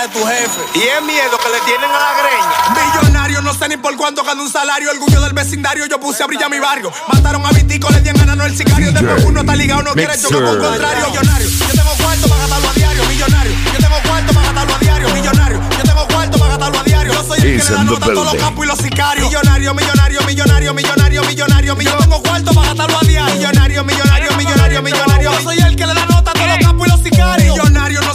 de 0.06 0.12
tu 0.12 0.26
jefe. 0.26 0.60
Y 0.74 0.82
es 0.82 1.02
miedo 1.02 1.38
que 1.38 1.48
le 1.48 1.60
tienen 1.64 1.90
a 1.90 1.98
la 1.98 2.12
greña. 2.20 3.02
Millonario, 3.02 3.42
no 3.42 3.54
sé 3.54 3.68
ni 3.68 3.76
por 3.76 3.96
cuánto 3.96 4.22
gano 4.24 4.42
un 4.42 4.50
salario. 4.50 4.90
Orgullo 4.90 5.20
del 5.20 5.32
vecindario, 5.32 5.86
yo 5.86 5.98
puse 5.98 6.22
a 6.22 6.26
brillar 6.26 6.50
mi 6.50 6.58
barrio. 6.58 6.92
Mataron 7.12 7.44
a 7.44 7.50
Vitico, 7.50 7.88
le 7.90 8.00
dieron 8.00 8.20
ganando 8.20 8.44
el 8.44 8.56
sicario. 8.56 8.92
Después 8.92 9.24
uno 9.24 9.40
está 9.40 9.56
ligado, 9.56 9.82
no 9.82 9.92
quiere 9.92 10.18
chocar 10.18 10.44
con 10.44 10.58
contrario. 10.60 11.06
Millonario, 11.08 11.48
yo 11.48 11.68
tengo 11.72 11.90
cuarto 12.02 12.28
para 12.28 12.40
gastarlo 12.40 12.68
a 12.68 12.72
diario. 12.74 13.04
Millonario, 13.06 13.52
yo 13.72 13.78
tengo 13.78 13.96
cuarto 14.02 14.32
para 14.34 14.46
gastarlo 14.46 14.74
a 14.74 14.78
diario. 14.78 15.08
Millonario, 15.14 15.60
yo 15.70 15.82
tengo 15.82 16.08
cuarto 16.08 16.38
para 16.38 16.50
gastarlo 16.50 16.78
a 16.78 16.82
diario. 16.84 17.12
Yo 17.12 17.24
soy 17.24 17.38
el 17.38 17.44
que 17.44 17.64
le 17.64 17.76
da 17.76 17.84
nota 17.84 18.06
a 18.06 18.14
todos 18.14 18.32
los 18.32 18.42
capos 18.42 18.64
y 18.64 18.68
los 18.68 18.78
sicarios. 18.78 19.26
Millonario, 19.26 19.74
millonario, 19.74 20.20
millonario, 20.22 20.74
millonario, 20.74 21.22
millonario. 21.24 21.76
Yo 21.80 21.98
tengo 21.98 22.22
cuarto 22.22 22.52
para 22.52 22.68
gastarlo 22.68 22.98
a 22.98 23.06
diario. 23.06 23.34
Millonario, 23.34 23.84
millonario, 23.84 24.36
millonario, 24.36 24.82
millonario. 24.82 25.32
Yo 25.32 25.40
soy 25.42 25.58
el 25.58 25.76
que 25.76 25.86
le 25.86 25.94
da 25.94 26.06
nota 26.06 26.30
a 26.30 26.34
todos 26.34 26.48
los 26.48 26.58
capos 26.58 26.86
y 26.86 26.90
los 26.90 27.02
sicarios. 27.02 27.56
Millonario, 27.56 28.00
no 28.02 28.12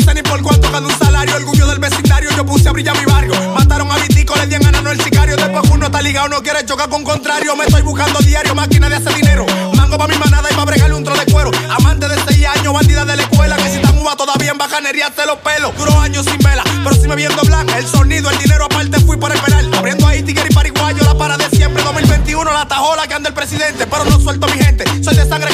gano 0.71 0.88
un 0.88 0.97
salario. 0.97 1.36
Orgullo 1.36 1.67
del 1.67 1.79
vecindario, 1.79 2.29
yo 2.36 2.45
puse 2.45 2.69
a 2.69 2.71
brillar 2.71 2.97
mi 2.97 3.05
barrio. 3.05 3.34
Mataron 3.53 3.91
a 3.91 3.97
Vitico, 3.97 4.36
le 4.36 4.47
dieron 4.47 4.65
ganando 4.65 4.91
el 4.91 5.01
sicario. 5.01 5.36
Después 5.36 5.69
uno 5.71 5.86
está 5.88 6.01
ligado, 6.01 6.29
no 6.29 6.41
quiere 6.41 6.65
chocar 6.65 6.89
con 6.89 7.03
contrario. 7.03 7.55
Me 7.55 7.65
estoy 7.65 7.81
buscando 7.81 8.19
diario, 8.19 8.55
máquina 8.55 8.89
de 8.89 8.95
hacer 8.95 9.13
dinero. 9.13 9.45
Mango 9.75 9.97
pa' 9.97 10.07
mi 10.07 10.17
manada 10.17 10.49
y 10.51 10.55
pa' 10.55 10.65
bregarle 10.65 10.95
un 10.95 11.03
tro 11.03 11.15
de 11.15 11.25
cuero. 11.31 11.51
Amante 11.69 12.07
de 12.07 12.15
6 12.27 12.45
años, 12.47 12.73
bandida 12.73 13.05
de 13.05 13.15
la 13.17 13.23
escuela. 13.23 13.57
Que 13.57 13.69
si 13.69 13.75
están 13.75 13.97
uva 13.97 14.15
todavía 14.15 14.51
en 14.51 14.57
bacanería 14.57 15.10
te 15.12 15.25
los 15.25 15.38
pelos. 15.38 15.75
Duro 15.77 15.99
años 15.99 16.25
sin 16.25 16.38
vela, 16.39 16.63
pero 16.84 16.95
si 16.95 17.07
me 17.07 17.15
viendo 17.15 17.41
blanca. 17.43 17.77
El 17.77 17.88
sonido, 17.88 18.29
el 18.29 18.38
dinero 18.38 18.65
aparte 18.65 18.99
fui 19.01 19.17
por 19.17 19.31
el 19.31 19.39
penal. 19.41 19.73
Abriendo 19.73 20.07
ahí 20.07 20.23
tigre 20.23 20.47
y 20.49 20.53
pariguayo, 20.53 21.03
la 21.03 21.15
para 21.15 21.38
de 21.38 21.49
siempre. 21.49 21.84
2021, 21.84 22.51
la 22.51 22.67
tajola 22.67 23.07
que 23.07 23.13
anda 23.13 23.29
el 23.29 23.36
presidente. 23.36 23.88
Pero 23.88 24.05
no 24.05 24.19
suelto 24.19 24.47
mi 24.47 24.63
gente, 24.63 24.86
soy 25.03 25.15
de 25.15 25.27
sangre 25.27 25.51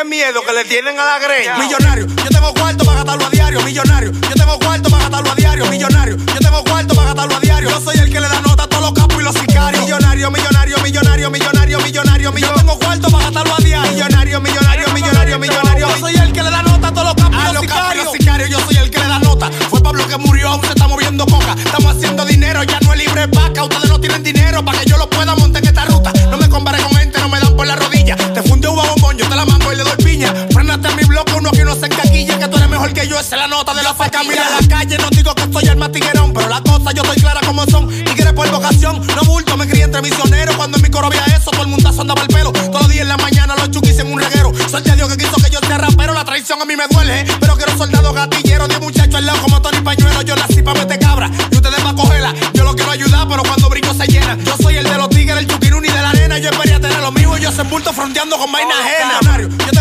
es 0.00 0.04
miedo 0.04 0.42
que 0.42 0.52
le 0.52 0.64
tienen 0.64 0.98
a 0.98 1.04
la 1.04 1.18
greña. 1.18 1.56
Millonario, 1.56 2.06
yo 2.06 2.28
tengo 2.28 2.52
cuarto 2.52 2.84
para 2.84 2.96
gastarlo 2.98 3.26
a 3.26 3.30
diario. 3.30 3.62
Millonario, 3.62 4.12
yo 4.12 4.34
tengo 4.34 4.58
cuarto 4.58 4.90
para 4.90 5.02
gastarlo 5.04 5.30
a 5.30 5.34
diario. 5.34 5.66
Millonario, 5.66 6.16
yo 6.16 6.38
tengo 6.38 6.64
cuarto 6.64 6.94
para 6.94 7.06
gastarlo 7.06 7.36
a 7.36 7.40
diario. 7.40 7.70
Yo 7.70 7.80
soy 7.80 7.98
el 7.98 8.10
que 8.10 8.20
le 8.20 8.28
da 8.28 8.40
nota 8.42 8.64
a 8.64 8.66
todos 8.66 8.82
los 8.82 8.92
capos 8.92 9.20
y 9.20 9.24
los 9.24 9.34
sicarios. 9.34 9.82
Millonario, 9.82 10.30
millonario, 10.30 10.78
millonario, 10.78 11.30
millonario, 11.30 11.80
millonario. 11.80 12.32
Yo 12.36 12.52
tengo 12.54 12.78
cuarto 12.78 13.08
para 13.10 13.24
gastarlo 13.24 13.54
a 13.54 13.58
diario. 13.58 13.92
Millonario, 13.92 14.40
millonario, 14.40 14.88
millonario, 14.92 15.38
millonario. 15.38 15.88
Yo 15.88 15.98
soy 15.98 16.14
el 16.16 16.32
que 16.32 16.42
le 16.42 16.50
da 16.50 16.62
nota 16.62 16.88
a 16.88 16.92
todos 16.92 17.06
los 17.06 17.14
capos 17.14 17.44
y 17.50 17.52
los 17.54 17.62
sicarios. 17.62 18.12
sicarios. 18.12 18.50
Yo 18.50 18.60
soy 18.60 18.76
el 18.76 18.90
que 18.90 18.98
le 18.98 19.06
da 19.06 19.18
nota. 19.20 19.50
Fue 19.70 19.80
Pablo 19.80 20.06
que 20.06 20.18
murió, 20.18 20.48
aún 20.48 20.60
se 20.62 20.68
está 20.68 20.88
moviendo 20.88 21.24
coca. 21.26 21.54
Estamos 21.64 21.96
haciendo 21.96 22.24
dinero, 22.26 22.62
ya 22.64 22.78
no 22.80 22.92
es 22.92 22.98
libre 22.98 23.26
vaca. 23.28 23.62
Ustedes 23.62 23.88
no 23.88 23.98
tienen 24.00 24.22
dinero 24.22 24.62
para 24.64 24.78
que 24.78 24.90
yo 24.90 24.98
lo 24.98 25.08
pueda 25.08 25.34
montar 25.36 25.62
en 25.62 25.68
esta 25.68 25.86
ruta. 25.86 26.12
No 26.30 26.36
me 26.36 26.48
compare 26.50 26.82
con 26.82 26.92
gente, 26.96 27.18
no 27.18 27.28
me 27.30 27.40
dan 27.40 27.56
por 27.56 27.66
la 27.66 27.76
rodilla. 27.76 28.16
Te 28.16 28.42
funde 28.42 28.68
uva 28.68 28.84
bombón, 28.84 29.16
yo 29.16 29.26
te 29.28 29.34
la 29.34 29.44
mango 29.46 29.72
y 29.72 29.76
le 29.76 29.82
doy 29.82 29.85
piña. 30.16 30.32
Frénate 30.50 30.88
a 30.88 30.96
mi 30.96 31.04
bloque, 31.04 31.32
uno 31.34 31.50
que 31.50 31.64
no 31.64 31.74
se 31.74 31.86
encaquilla. 31.86 32.38
Que 32.38 32.48
tú 32.48 32.56
eres 32.56 32.68
mejor 32.68 32.92
que 32.92 33.06
yo, 33.06 33.18
esa 33.18 33.36
es 33.36 33.42
la 33.42 33.48
nota 33.48 33.74
de 33.74 33.82
la 33.82 33.94
faca. 33.94 34.22
Mira 34.24 34.44
la 34.60 34.66
calle, 34.66 34.96
no 34.98 35.08
digo 35.10 35.34
que 35.34 35.42
soy 35.52 35.64
el 35.68 35.76
más 35.76 35.92
tiguerón. 35.92 36.32
Pero 36.32 36.48
la 36.48 36.60
cosa 36.62 36.92
yo 36.92 37.02
estoy 37.02 37.16
clara 37.16 37.40
como 37.44 37.64
son. 37.66 37.88
Tigres 37.88 38.32
por 38.32 38.50
vocación, 38.50 39.06
no 39.06 39.22
bulto, 39.24 39.56
me 39.56 39.66
crié 39.66 39.84
entre 39.84 40.02
misioneros. 40.02 40.56
Cuando 40.56 40.78
en 40.78 40.82
mi 40.82 40.90
coro 40.90 41.06
había 41.06 41.24
eso, 41.26 41.50
todo 41.50 41.62
el 41.62 41.68
mundo 41.68 41.90
andaba 41.98 42.22
el 42.22 42.28
pelo. 42.28 42.52
Todos 42.52 42.82
los 42.82 42.88
días 42.88 43.02
en 43.02 43.08
la 43.08 43.16
mañana 43.16 43.54
los 43.56 43.70
chuquis 43.70 43.98
en 43.98 44.12
un 44.12 44.20
reguero. 44.20 44.52
Suerte 44.68 44.90
a 44.90 44.96
Dios 44.96 45.08
que 45.10 45.16
quiso 45.16 45.36
que 45.36 45.50
yo 45.50 45.60
sea 45.60 45.78
rapero. 45.78 46.14
La 46.14 46.24
traición 46.24 46.60
a 46.60 46.64
mí 46.64 46.76
me 46.76 46.86
duele, 46.88 47.20
eh. 47.20 47.26
pero 47.40 47.56
quiero 47.56 47.76
soldado 47.76 48.12
gatillero. 48.12 48.68
De 48.68 48.78
muchacho 48.80 49.16
al 49.16 49.26
lado 49.26 49.40
como 49.42 49.60
Tony 49.60 49.80
Pañuelo. 49.80 50.22
Yo 50.22 50.36
nací 50.36 50.62
pa' 50.62 50.74
meter 50.74 50.98
cabra 50.98 51.30
y 51.50 51.56
ustedes 51.56 51.80
pa' 51.80 51.94
cogerla. 51.94 52.34
Yo 52.54 52.64
lo 52.64 52.74
quiero 52.74 52.90
ayudar, 52.90 53.28
pero 53.28 53.42
cuando 53.42 53.68
brinco 53.68 53.92
se 53.94 54.06
llena. 54.06 54.36
Yo 54.44 54.56
soy 54.62 54.76
el 54.76 54.84
de 54.84 54.96
los 54.96 55.08
tigres, 55.10 55.38
el 55.38 55.46
chuquiruni 55.46 55.88
de 55.88 56.02
la 56.02 56.10
arena. 56.10 56.38
Yo 56.38 56.50
espería 56.50 56.80
tener 56.80 56.98
lo 57.00 57.12
y 57.36 57.40
yo 57.40 57.52
se 57.52 57.62
bulto 57.64 57.92
fronteando 57.92 58.38
con 58.38 58.50
vaina 58.50 58.74
ajena. 58.80 59.75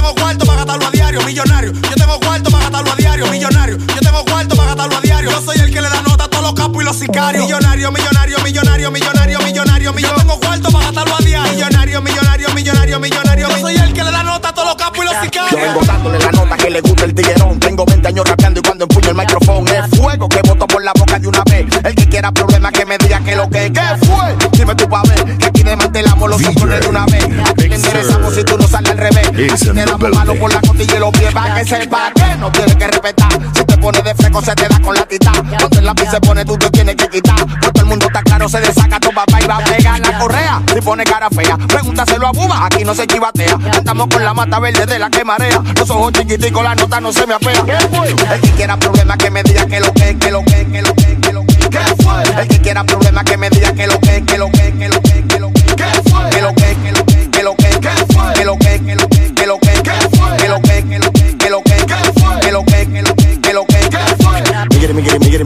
Diario. 1.16 1.26
Millonario, 1.26 1.72
yo 1.72 1.96
tengo 1.96 2.20
cuarto 2.20 2.50
para 2.52 2.64
gastarlo 2.64 2.92
a 2.92 2.96
diario. 2.96 3.28
Millonario, 3.28 3.78
yo 3.78 4.00
tengo 4.00 4.26
cuarto 4.26 4.56
para 4.56 4.68
gastarlo 4.70 4.98
a 4.98 5.02
diario. 5.02 5.32
Yo 5.32 5.42
soy 5.42 5.58
el 5.60 5.72
que 5.72 5.82
le 5.82 5.90
da 5.90 6.02
nota 6.02 6.26
a 6.26 6.28
todos 6.28 6.44
los 6.44 6.54
capos 6.54 6.82
y 6.82 6.86
los 6.86 6.96
sicarios. 6.96 7.46
Millonario, 7.46 7.92
millonario, 7.92 8.38
millonario, 8.44 8.92
millonario, 8.92 9.40
millonario, 9.40 9.94
millonario. 9.94 10.10
Yo 10.10 10.16
tengo 10.16 10.40
cuarto 10.40 10.70
para 10.72 10.86
gastarlo 10.86 11.16
a 11.16 11.20
diario. 11.20 11.54
Millonario, 11.54 12.02
millonario, 12.02 12.50
millonario, 12.54 13.00
millonario. 13.00 13.50
Yo 13.50 13.58
soy 13.60 13.76
el 13.76 13.94
que 13.94 14.04
le 14.04 14.12
da 14.12 14.24
nota 14.24 14.50
a 14.50 14.54
todos 14.54 14.68
los 14.68 14.76
capos 14.76 15.00
y 15.00 15.06
los 15.06 15.14
Yo 15.14 15.22
sicarios. 15.24 15.62
vengo 15.62 15.82
dándole 15.86 16.20
la 16.20 16.32
nota 16.32 16.58
que 16.58 16.70
le 16.70 16.82
gusta 16.82 17.06
el 17.06 17.14
tiguerón. 17.14 17.60
Tengo 17.60 17.86
20 17.86 18.08
años 18.08 18.30
rapeando 18.30 18.60
y 18.60 18.64
cuando 18.64 18.84
empuño 18.86 19.10
el 19.10 19.16
micrófono 19.16 19.72
es 19.72 20.00
fuego 20.00 20.30
que 20.30 20.42
boto 20.42 20.68
por 20.68 20.84
la 20.84 20.92
boca 20.98 21.20
de 21.20 21.28
una 21.28 21.44
vez. 21.46 21.66
El 21.84 21.96
que 21.96 22.10
quiera 22.10 22.32
problemas 22.32 22.72
que 22.72 22.86
me 22.86 22.98
diga 22.98 23.20
que 23.22 23.36
lo 23.36 23.50
que 23.50 23.72
¿Qué 23.72 24.06
fue? 24.06 24.36
Dime 24.52 24.76
tú 24.76 24.88
pa' 24.88 25.02
ver 25.04 25.38
que 25.38 25.46
aquí 25.46 25.64
desmantelamos 25.64 26.30
los 26.30 26.42
de 26.42 26.88
una 26.88 27.06
vez. 27.06 27.24
Aquí 27.46 27.70
te 27.70 27.76
enderezamos 27.76 28.36
si 28.36 28.44
tú 28.44 28.58
no 28.58 28.65
te 29.36 29.86
damos 29.86 30.10
malo 30.12 30.36
por 30.36 30.54
la 30.54 30.62
costilla 30.62 30.96
y 30.96 31.00
los 31.00 31.12
pies 31.12 31.34
para 31.34 31.56
que 31.56 31.66
sepa 31.66 32.12
que 32.14 32.36
no 32.38 32.52
tienes 32.52 32.76
que 32.76 32.88
respetar. 32.88 33.32
Si 33.54 33.66
te 33.66 33.78
pones 33.78 34.04
de 34.04 34.16
fresco 34.16 34.42
se 34.42 34.56
te 34.56 34.68
da 34.68 34.80
con 34.80 34.96
la 34.96 35.06
tita. 35.06 35.32
Cuando 35.60 35.80
el 35.80 35.86
lápiz 35.86 36.10
se 36.10 36.22
pone 36.22 36.46
tú 36.46 36.58
te 36.58 36.70
tienes 36.70 36.96
que 36.96 37.08
quitar. 37.10 37.46
Todo 37.60 37.82
el 37.82 37.86
mundo 37.86 38.08
está 38.08 38.24
claro, 38.24 38.48
se 38.48 38.62
desaca 38.62 39.00
tu 39.00 39.10
papá 39.12 39.42
y 39.42 39.48
va 39.48 39.58
a 39.58 39.64
pegar 39.64 40.00
la 40.00 40.18
correa. 40.18 40.62
Si 40.74 40.82
pone 40.82 41.04
cara 41.04 41.30
fea, 41.30 41.58
pregúntaselo 41.58 42.28
a 42.28 42.32
Buba, 42.32 42.66
aquí 42.66 42.84
no 42.86 42.96
se 42.96 43.06
chivatea. 43.08 43.58
Andamos 43.78 44.08
con 44.08 44.24
la 44.24 44.34
mata 44.34 44.60
verde 44.60 44.86
de 44.86 45.00
la 45.00 45.10
que 45.10 45.26
marea. 45.26 45.62
Los 45.78 45.90
ojos 45.90 46.14
chiquiticos, 46.14 46.64
la 46.64 46.76
nota 46.76 47.02
no 47.02 47.12
se 47.12 47.28
me 47.28 47.34
apea. 47.34 47.64
El 48.32 48.42
que 48.42 48.52
quiera 48.52 48.78
problemas 48.78 49.18
que 49.18 49.30
me 49.32 49.44
diga 49.44 49.66
que 49.66 49.80
lo 49.80 49.94
que, 49.94 50.18
que 50.18 50.32
lo 50.32 50.44
que, 50.44 50.66
que 50.72 50.82
lo 50.82 50.96
que, 50.96 51.18
que 51.20 51.34
lo 51.34 51.46
que. 51.46 51.56
¿Qué 51.70 52.04
fue? 52.04 52.42
El 52.42 52.48
que 52.48 52.62
quiera 52.62 52.84
problemas 52.86 53.24
que 53.26 53.38
me 53.38 53.50
diga 53.50 53.74
que 53.74 53.88
lo 53.88 54.00
que, 54.00 54.24
que 54.24 54.38
lo 54.38 54.50
que, 54.50 54.65
que 54.65 54.65
lo 54.65 54.65
que, 54.65 54.65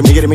migre. 0.00 0.26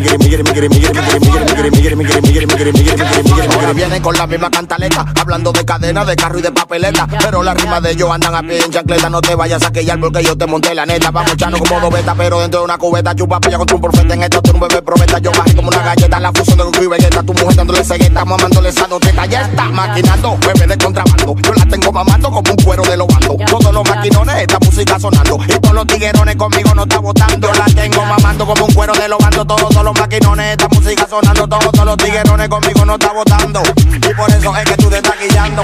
Vienen 3.73 4.01
con 4.01 4.15
la 4.15 4.27
misma 4.27 4.49
cantaleta, 4.49 5.05
hablando 5.19 5.51
de 5.51 5.65
cadena, 5.65 6.05
de 6.05 6.15
carro 6.15 6.39
y 6.39 6.41
de 6.41 6.51
papeleta. 6.51 7.07
Pero 7.07 7.43
las 7.43 7.55
rimas 7.55 7.81
de 7.81 7.91
ellos 7.91 8.09
andan 8.11 8.35
a 8.35 8.41
pie 8.41 8.63
en 8.63 8.71
chancleta. 8.71 9.09
No 9.09 9.21
te 9.21 9.35
vayas 9.35 9.63
a 9.63 9.71
quillar 9.71 9.99
porque 9.99 10.23
yo 10.23 10.37
te 10.37 10.45
monté 10.45 10.75
la 10.75 10.85
neta. 10.85 11.11
Vamos 11.11 11.33
echando 11.33 11.57
como 11.59 11.79
dos 11.79 11.91
betas, 11.91 12.15
pero 12.17 12.39
dentro 12.39 12.59
de 12.59 12.65
una 12.65 12.77
cubeta. 12.77 13.15
Chupa 13.15 13.39
pilla 13.39 13.57
con 13.57 13.67
tu 13.67 13.79
profeta 13.79 14.13
en 14.13 14.23
esto, 14.23 14.41
tú 14.41 14.51
un 14.53 14.59
bebé 14.59 14.81
probeta. 14.81 15.19
Yo 15.19 15.31
bajé 15.31 15.55
como 15.55 15.69
una 15.69 15.81
galleta, 15.81 16.19
la 16.19 16.31
fusión 16.31 16.57
de 16.57 16.63
Goku 16.65 16.83
y 16.83 16.87
Vegeta. 16.87 17.23
Tu 17.23 17.33
mujer 17.33 17.55
dándole 17.55 17.83
cegueta, 17.83 18.25
mamándole 18.25 18.69
esa 18.69 18.87
teta. 18.99 19.25
Ya 19.25 19.41
está 19.41 19.63
maquinando, 19.65 20.37
bebé 20.37 20.67
de 20.67 20.77
contrabando. 20.77 21.35
Yo 21.41 21.53
la 21.53 21.65
tengo 21.65 21.91
mamando 21.91 22.31
como 22.31 22.51
un 22.51 22.57
cuero 22.57 22.83
de 22.83 22.97
los 22.97 23.07
bandos. 23.07 23.37
Todos 23.49 23.73
los 23.73 23.87
maquinones, 23.87 24.35
esta 24.41 24.59
música 24.59 24.99
sonando. 24.99 25.39
Y 25.47 25.59
todos 25.59 25.73
los 25.73 25.87
tiguerones 25.87 26.35
conmigo 26.35 26.73
no 26.75 26.83
está 26.83 26.99
votando. 26.99 27.51
La 27.53 27.65
tengo 27.65 28.05
mamando 28.05 28.45
como 28.45 28.65
un 28.65 28.73
cuero 28.73 28.93
de 28.93 29.07
los 29.07 29.17
bandos. 29.19 29.46
Todos 29.47 29.81
los 29.81 29.97
maquinones, 29.97 30.51
esta 30.51 30.67
música 30.67 31.07
sonando. 31.09 31.47
Todos, 31.47 31.71
todos 31.71 31.85
los 31.85 31.97
tiguerones 31.97 32.49
conmigo 32.49 32.85
no 32.85 32.95
está 32.95 33.13
votando. 33.13 33.63
Y 33.77 34.13
por 34.13 34.29
eso 34.29 34.55
es 34.57 34.65
que 34.65 34.75
tú 34.75 34.89
te 34.89 34.97
estás 34.97 35.15
guillando. 35.19 35.63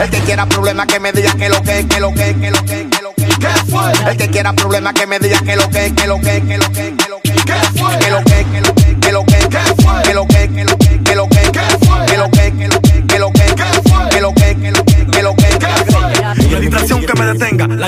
El 0.00 0.08
que 0.10 0.20
quiera 0.20 0.46
problemas 0.46 0.86
que 0.86 0.98
me 0.98 1.12
diga 1.12 1.32
que 1.34 1.50
lo 1.50 1.62
que, 1.62 1.86
que 1.86 2.00
lo 2.00 2.10
que, 2.14 2.34
que 2.34 2.50
lo 2.50 2.64
que, 2.64 2.88
que 2.88 3.02
lo 3.02 3.14
que. 3.14 3.28
¿Qué 3.38 3.48
fue? 3.70 3.92
El 4.10 4.16
que 4.16 4.28
quiera 4.30 4.52
problemas 4.54 4.94
que 4.94 5.06
me 5.06 5.18
diga 5.18 5.40
que 5.40 5.56
lo 5.56 5.68
que, 5.68 5.94
que 5.94 6.06
lo 6.06 6.18
que, 6.20 6.42
que 6.42 6.56
lo 6.56 6.72
que, 6.72 6.96
que 6.96 7.08
lo 7.08 7.20
que. 7.20 7.32
¿Qué 7.32 7.54
fue? 7.78 7.98
Que 7.98 8.10
lo 8.10 8.24
que, 8.24 8.44
que 8.46 8.60
lo 8.62 8.62
que, 8.62 8.67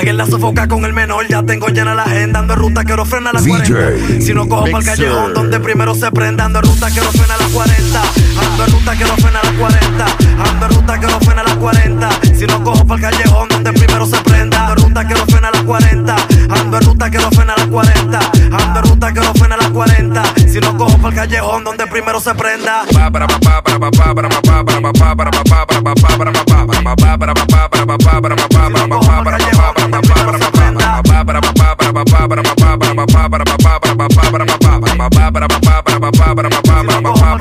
la 0.01 0.11
guerra 0.11 0.25
sofoca 0.25 0.67
con 0.67 0.83
el 0.85 0.93
menor. 0.93 1.27
Ya 1.27 1.43
tengo 1.43 1.67
llena 1.67 1.93
la 1.93 2.03
agenda, 2.03 2.39
ando 2.39 2.53
en 2.53 2.59
ruta, 2.59 2.83
quiero 2.83 3.05
frenar 3.05 3.33
las 3.33 3.45
40. 3.45 4.21
Si 4.21 4.33
no 4.33 4.47
cojo 4.47 4.65
para 4.65 4.79
el 4.79 4.85
callejón, 4.85 5.33
donde 5.33 5.59
primero 5.59 5.93
se 5.93 6.11
prenda, 6.11 6.45
ando 6.45 6.59
en 6.59 6.65
ruta, 6.65 6.89
quiero 6.89 7.11
frenar 7.11 7.39
las 7.39 7.49
40. 7.49 8.01
Ando 8.01 8.65
en 8.65 8.71
ruta, 8.71 8.95
quiero 8.95 9.15
frenar 9.17 9.43
las 9.43 9.53
40. 9.53 10.05
Ando 10.49 10.65
en 10.65 10.71
ruta, 10.71 10.97
quiero 10.97 11.19
frenar 11.19 11.45
las 11.45 11.55
40. 11.55 12.09
Si 12.35 12.47
no 12.47 12.63
cojo 12.63 12.85
para 12.85 13.09
el 13.09 13.17
callejón, 13.17 13.49
donde 13.49 13.73
primero 13.73 14.05
se 14.05 14.17
prenda, 14.21 14.67
ando 14.67 14.73
en 14.73 14.89
ruta, 14.89 15.05
quiero 15.05 15.25
frenar 15.25 15.53
las 15.53 15.63
40. 15.63 16.15
Ando 16.49 16.77
en 16.77 16.83
ruta, 16.83 17.09
quiero 17.09 17.31
frenar 17.31 17.57
las 17.59 17.67
40. 17.67 18.19
Ando 18.51 18.79
en 18.79 18.85
ruta, 18.85 19.11
quiero 19.11 19.33
frenar 19.33 19.59
las 19.59 19.69
40. 19.69 20.23
Si 20.47 20.59
no 20.59 20.77
cojo 20.77 20.97
para 20.97 21.09
el 21.09 21.15
callejón, 21.15 21.63
donde 21.63 21.85
primero 21.87 22.19
se 22.19 22.33
prenda. 22.33 22.85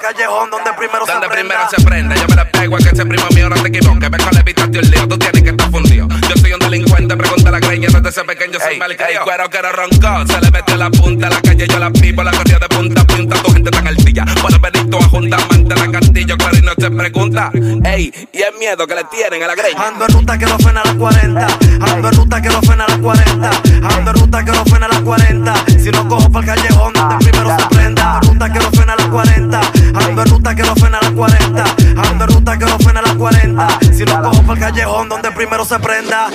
callejón 0.01 0.51
donde 0.51 0.72
primero 0.76 1.07
se 1.07 1.12
prende. 1.12 1.28
primero 1.28 1.61
se 1.70 1.85
prende. 1.85 2.14
Yo 2.16 2.28
me 2.28 2.37
la 2.37 2.51
pego 2.51 2.76
a 2.76 2.78
que 2.78 2.89
ese 2.89 3.07
primo 3.07 3.26
mío 3.35 3.49
no 3.49 3.57
te 3.57 3.68
equivoque. 3.68 4.09
Ven 4.09 4.20
con 4.22 5.09
tú 5.09 5.18
tienes 5.18 5.43
que 5.43 5.51
estar 5.51 5.70
fundido. 5.70 6.09
Yo 6.28 6.37
soy 6.37 6.53
un 6.53 6.59
delincuente, 6.61 7.16
pregunta 7.16 7.51
la 7.51 7.61
greña 7.61 7.89
desde 7.89 8.09
ese 8.09 8.24
pequeño 8.24 8.59
soy 8.61 8.78
mal 8.78 8.93
El 8.93 9.20
cuero 9.20 9.49
que 9.49 9.59
era 9.59 9.72
roncó, 9.72 10.26
se 10.26 10.41
le 10.41 10.76
la 10.76 10.91
punta. 10.91 11.28
La 11.31 11.41
calle 11.41 11.66
yo 11.66 11.78
la 11.78 11.91
pipo, 11.91 12.22
la 12.22 12.33
corría 12.33 12.59
de 12.59 12.68
punta 12.68 13.01
a 13.01 13.07
punta. 13.07 13.43
Tu 13.43 13.53
gente 13.53 13.70
tan 13.70 13.87
altilla, 13.87 14.24
puedes 14.41 14.61
venir 14.61 14.91
tú 14.91 14.99
a 14.99 15.09
junta, 15.09 15.39
la 15.68 15.91
castillo, 15.91 16.37
claro 16.37 16.57
y 16.57 16.62
no 16.62 16.97
pregunta. 16.97 17.51
Ey, 17.85 18.12
y 18.33 18.43
el 18.43 18.55
miedo 18.59 18.87
que 18.87 18.95
le 18.95 19.05
tienen 19.05 19.43
a 19.43 19.47
la 19.47 19.55
greña. 19.55 19.89
Ando 19.89 20.07
en 20.07 20.12
ruta 20.12 20.39
que 20.39 20.47
lo 20.47 20.59
frena 20.59 20.81
a 20.83 20.85
las 20.85 20.95
40. 20.95 21.47
Ando 21.81 22.09
en 22.09 22.14
ruta 22.14 22.43
que 22.43 22.49
lo 22.49 22.62
frena 22.62 22.85
a 22.85 22.89
las 22.89 22.99
40. 22.99 23.51
Ando 23.83 24.11
en 24.11 24.16
ruta 24.16 24.45
que 24.45 24.53
lo 24.53 24.64
frena 24.64 24.87
40. 25.11 25.55
Si 25.81 25.91
no 25.91 26.09
cojo 26.09 26.31
para 26.31 26.53
el 26.53 26.61
callejón, 26.61 26.93
donde 26.93 27.17
primero 27.25 27.57
se 27.59 27.67
prenda. 27.75 28.21
Ruta 28.21 28.53
que 28.53 28.59
no 28.61 28.71
frena 28.71 28.93
a 28.93 28.97
las 28.97 29.07
40. 29.09 29.61
Ando 30.07 30.23
en 30.23 30.29
ruta 30.31 30.55
que 30.55 30.63
no 30.63 30.77
frena 30.77 30.99
a 30.99 31.03
las 31.03 31.11
40. 31.11 31.65
Ando 32.11 32.25
en 32.25 32.31
ruta 32.31 32.59
que 32.59 32.65
no 32.65 32.79
frena 32.79 33.01
a 33.01 33.03
las 33.03 33.15
40. 33.17 33.69
Si 33.93 34.05
no 34.05 34.23
cojo 34.23 34.43
para 34.43 34.53
el 34.53 34.61
callejón, 34.61 35.09
donde 35.09 35.33
primero 35.33 35.65
se 35.65 35.81
prenda. 35.81 36.29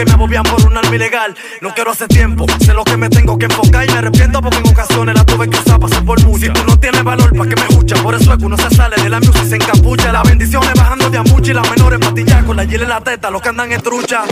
que 0.00 0.06
me 0.06 0.12
abobian 0.12 0.42
por 0.44 0.64
un 0.64 0.76
arma 0.76 0.94
ilegal. 0.94 1.36
No 1.60 1.74
quiero 1.74 1.90
hacer 1.90 2.08
tiempo, 2.08 2.46
sé 2.64 2.72
lo 2.72 2.84
que 2.84 2.96
me 2.96 3.10
tengo 3.10 3.36
que 3.36 3.44
enfocar 3.44 3.84
y 3.86 3.92
me 3.92 3.98
arrepiento 3.98 4.40
porque 4.40 4.56
en 4.58 4.68
ocasiones 4.68 5.14
la 5.14 5.24
tuve 5.24 5.48
que 5.50 5.58
usar 5.58 5.78
para 5.78 6.00
por 6.00 6.24
mucho. 6.24 6.46
Si 6.46 6.52
tú 6.52 6.64
no 6.66 6.78
tienes 6.78 7.04
valor, 7.04 7.36
¿para 7.36 7.50
que 7.50 7.56
me 7.56 7.68
escucha? 7.68 7.96
Por 8.02 8.14
eso 8.14 8.32
es 8.32 8.38
que 8.38 8.44
uno 8.46 8.56
se 8.56 8.70
sale 8.74 8.96
de 8.96 9.10
la 9.10 9.20
music, 9.20 9.44
se 9.44 9.56
encapucha. 9.56 10.10
Las 10.10 10.22
bendiciones 10.22 10.72
bajando 10.74 11.10
de 11.10 11.18
amuchi, 11.18 11.52
las 11.52 11.68
menores 11.68 11.98
patillas 11.98 12.44
con 12.44 12.56
la 12.56 12.64
gila 12.64 12.84
en 12.84 12.88
la 12.88 13.00
teta, 13.02 13.30
los 13.30 13.42
que 13.42 13.48
andan 13.50 13.72
en 13.72 13.82
trucha. 13.82 14.22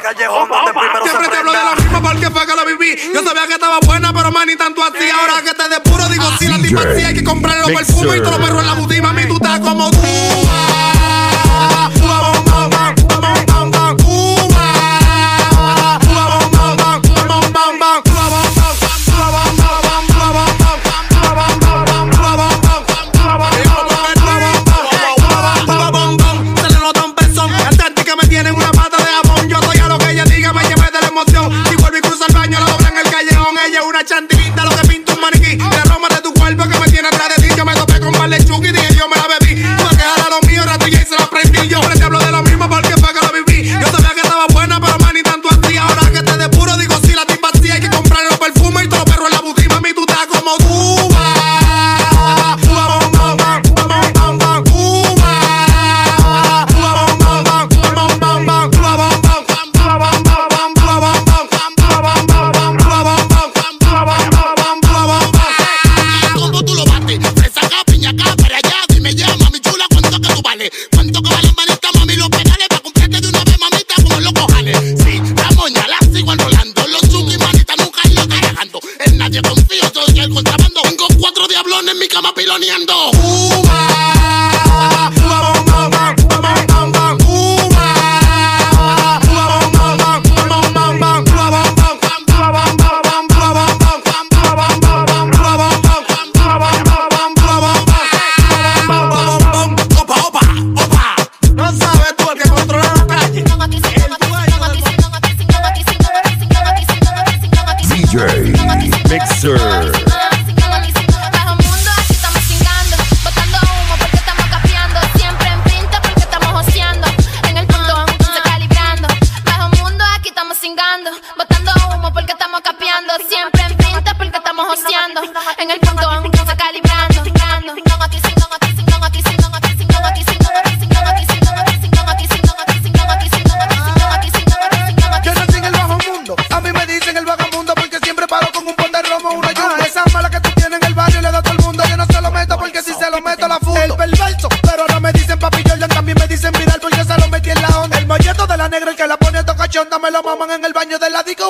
Callejón 0.00 0.48
yo 3.14 3.22
sabía 3.24 3.46
que 3.46 3.54
estaba 3.54 3.78
buena, 3.80 4.12
pero 4.12 4.30
más 4.30 4.46
ni 4.46 4.56
tanto 4.56 4.82
así. 4.82 5.08
Ahora 5.10 5.42
que 5.42 5.54
te 5.54 5.68
depuro, 5.68 6.08
digo, 6.08 6.24
si 6.38 6.48
la 6.48 6.58
tipa 6.58 6.82
hay 6.82 7.14
que 7.14 7.24
comprarlo 7.24 7.66
perfume 7.66 8.18
y 8.18 8.22
todo 8.22 8.38
perro 8.38 8.60
en 8.60 8.66
la 8.66 8.74
budima. 8.74 9.10
A 9.10 9.26
tú 9.26 9.34
estás 9.34 9.60
como 9.60 9.90
tú. 9.90 10.09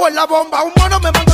en 0.06 0.14
la 0.14 0.26
bomba. 0.26 0.62
Un 0.62 0.72
mono 0.76 1.00
me 1.00 1.10
manda 1.12 1.29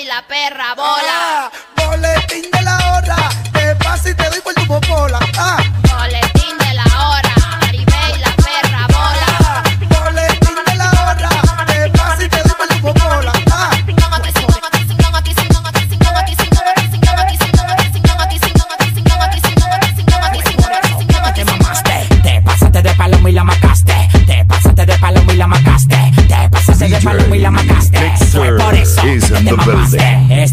y 0.00 0.04
la 0.04 0.22
perra 0.26 0.74
bola. 0.74 1.02
Ah, 1.08 1.50
boletín 1.76 2.50
de 2.50 2.62
la 2.62 2.76
hora, 2.92 3.16
te 3.52 3.76
paso 3.76 4.08
y 4.08 4.14
te 4.14 4.28
doy 4.30 4.40
por 4.40 4.54
tu 4.54 4.66
popola. 4.66 5.20
Ah, 5.36 5.58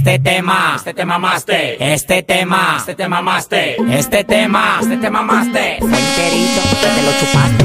Este 0.01 0.17
tema, 0.17 0.73
este 0.77 0.95
tema 0.95 1.19
mamaste. 1.19 1.93
Este 1.93 2.23
tema, 2.23 2.75
este 2.79 2.95
tema 2.95 3.21
mamaste. 3.21 3.75
Este 3.95 4.23
tema, 4.23 4.79
este 4.81 4.97
tema 4.97 5.21
mamaste. 5.21 5.77
Fue 5.79 5.89
enterito, 5.89 6.61
te 6.81 7.03
lo 7.03 7.11
chupaste. 7.19 7.60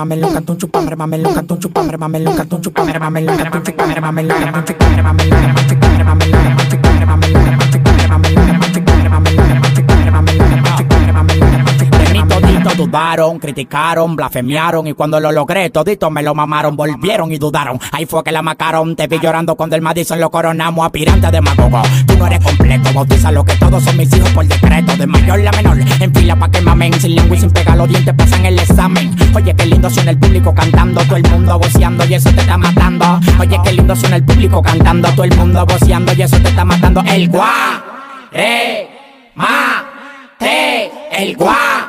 Tú 0.00 0.06
chupame, 0.06 0.16
mame 0.16 0.16
loca, 0.16 0.40
tú 0.40 0.56
chupame, 0.56 0.96
mame 0.96 1.18
loca, 1.18 1.42
tú 1.42 1.56
chupame, 1.56 1.98
mame 1.98 2.20
loca, 2.20 2.44
tú 2.44 2.58
chupame, 2.58 2.98
mame 2.98 3.20
loca, 3.20 3.50
tú 3.50 3.60
chupame, 3.60 4.00
mame 4.00 4.22
loca, 4.22 4.62
tú 4.62 4.62
chupame, 4.62 4.62
mame 4.62 4.64
loca, 4.64 4.64
tú 4.64 4.72
chupame, 4.72 5.02
mame 5.02 5.24
loca, 5.26 5.54
tú 5.54 5.74
chupame, 5.74 6.04
mame 6.04 6.26
loca, 6.26 6.56
tú 6.56 6.76
chupame, 6.76 7.06
mame 7.06 7.59
Toditos 12.62 12.76
dudaron, 12.76 13.38
criticaron, 13.38 14.16
blasfemiaron 14.16 14.86
y 14.86 14.92
cuando 14.92 15.18
lo 15.18 15.32
logré 15.32 15.70
toditos 15.70 16.10
me 16.10 16.22
lo 16.22 16.34
mamaron, 16.34 16.76
volvieron 16.76 17.32
y 17.32 17.38
dudaron. 17.38 17.80
Ahí 17.90 18.04
fue 18.04 18.22
que 18.22 18.32
la 18.32 18.42
macaron, 18.42 18.96
te 18.96 19.06
vi 19.06 19.18
llorando 19.18 19.54
cuando 19.54 19.76
el 19.76 19.82
Madison 19.82 20.20
lo 20.20 20.30
coronamos, 20.30 20.84
aspirante 20.84 21.30
demagogo. 21.30 21.80
Tú 22.06 22.18
no 22.18 22.26
eres 22.26 22.44
completo, 22.44 22.92
bautiza 22.92 23.32
lo 23.32 23.44
que 23.44 23.54
todos 23.54 23.82
son 23.82 23.96
mis 23.96 24.14
hijos 24.14 24.28
por 24.30 24.46
decreto, 24.46 24.94
de 24.94 25.06
mayor 25.06 25.46
a 25.46 25.52
menor, 25.52 25.78
en 26.00 26.14
fila 26.14 26.36
pa' 26.36 26.50
que 26.50 26.60
mamen, 26.60 26.92
sin 27.00 27.14
lengua 27.14 27.34
y 27.34 27.40
sin 27.40 27.50
pegar 27.50 27.78
los 27.78 27.88
dientes 27.88 28.14
pasan 28.14 28.44
el 28.44 28.58
examen. 28.58 29.16
Oye, 29.34 29.54
qué 29.56 29.64
lindo 29.64 29.88
suena 29.88 30.10
el 30.10 30.18
público 30.18 30.54
cantando, 30.54 31.00
todo 31.04 31.16
el 31.16 31.30
mundo 31.30 31.58
voceando 31.58 32.04
y 32.04 32.14
eso 32.14 32.30
te 32.30 32.40
está 32.42 32.58
matando. 32.58 33.20
Oye, 33.38 33.58
qué 33.64 33.72
lindo 33.72 33.96
suena 33.96 34.16
el 34.16 34.24
público 34.24 34.60
cantando, 34.60 35.08
todo 35.12 35.24
el 35.24 35.34
mundo 35.34 35.64
voceando 35.64 36.12
y 36.12 36.22
eso 36.22 36.38
te 36.40 36.48
está 36.50 36.64
matando. 36.66 37.02
El 37.06 37.28
guá, 37.30 37.82
eh, 38.32 38.86
ma, 39.34 39.86
el 41.20 41.36
guá, 41.36 41.88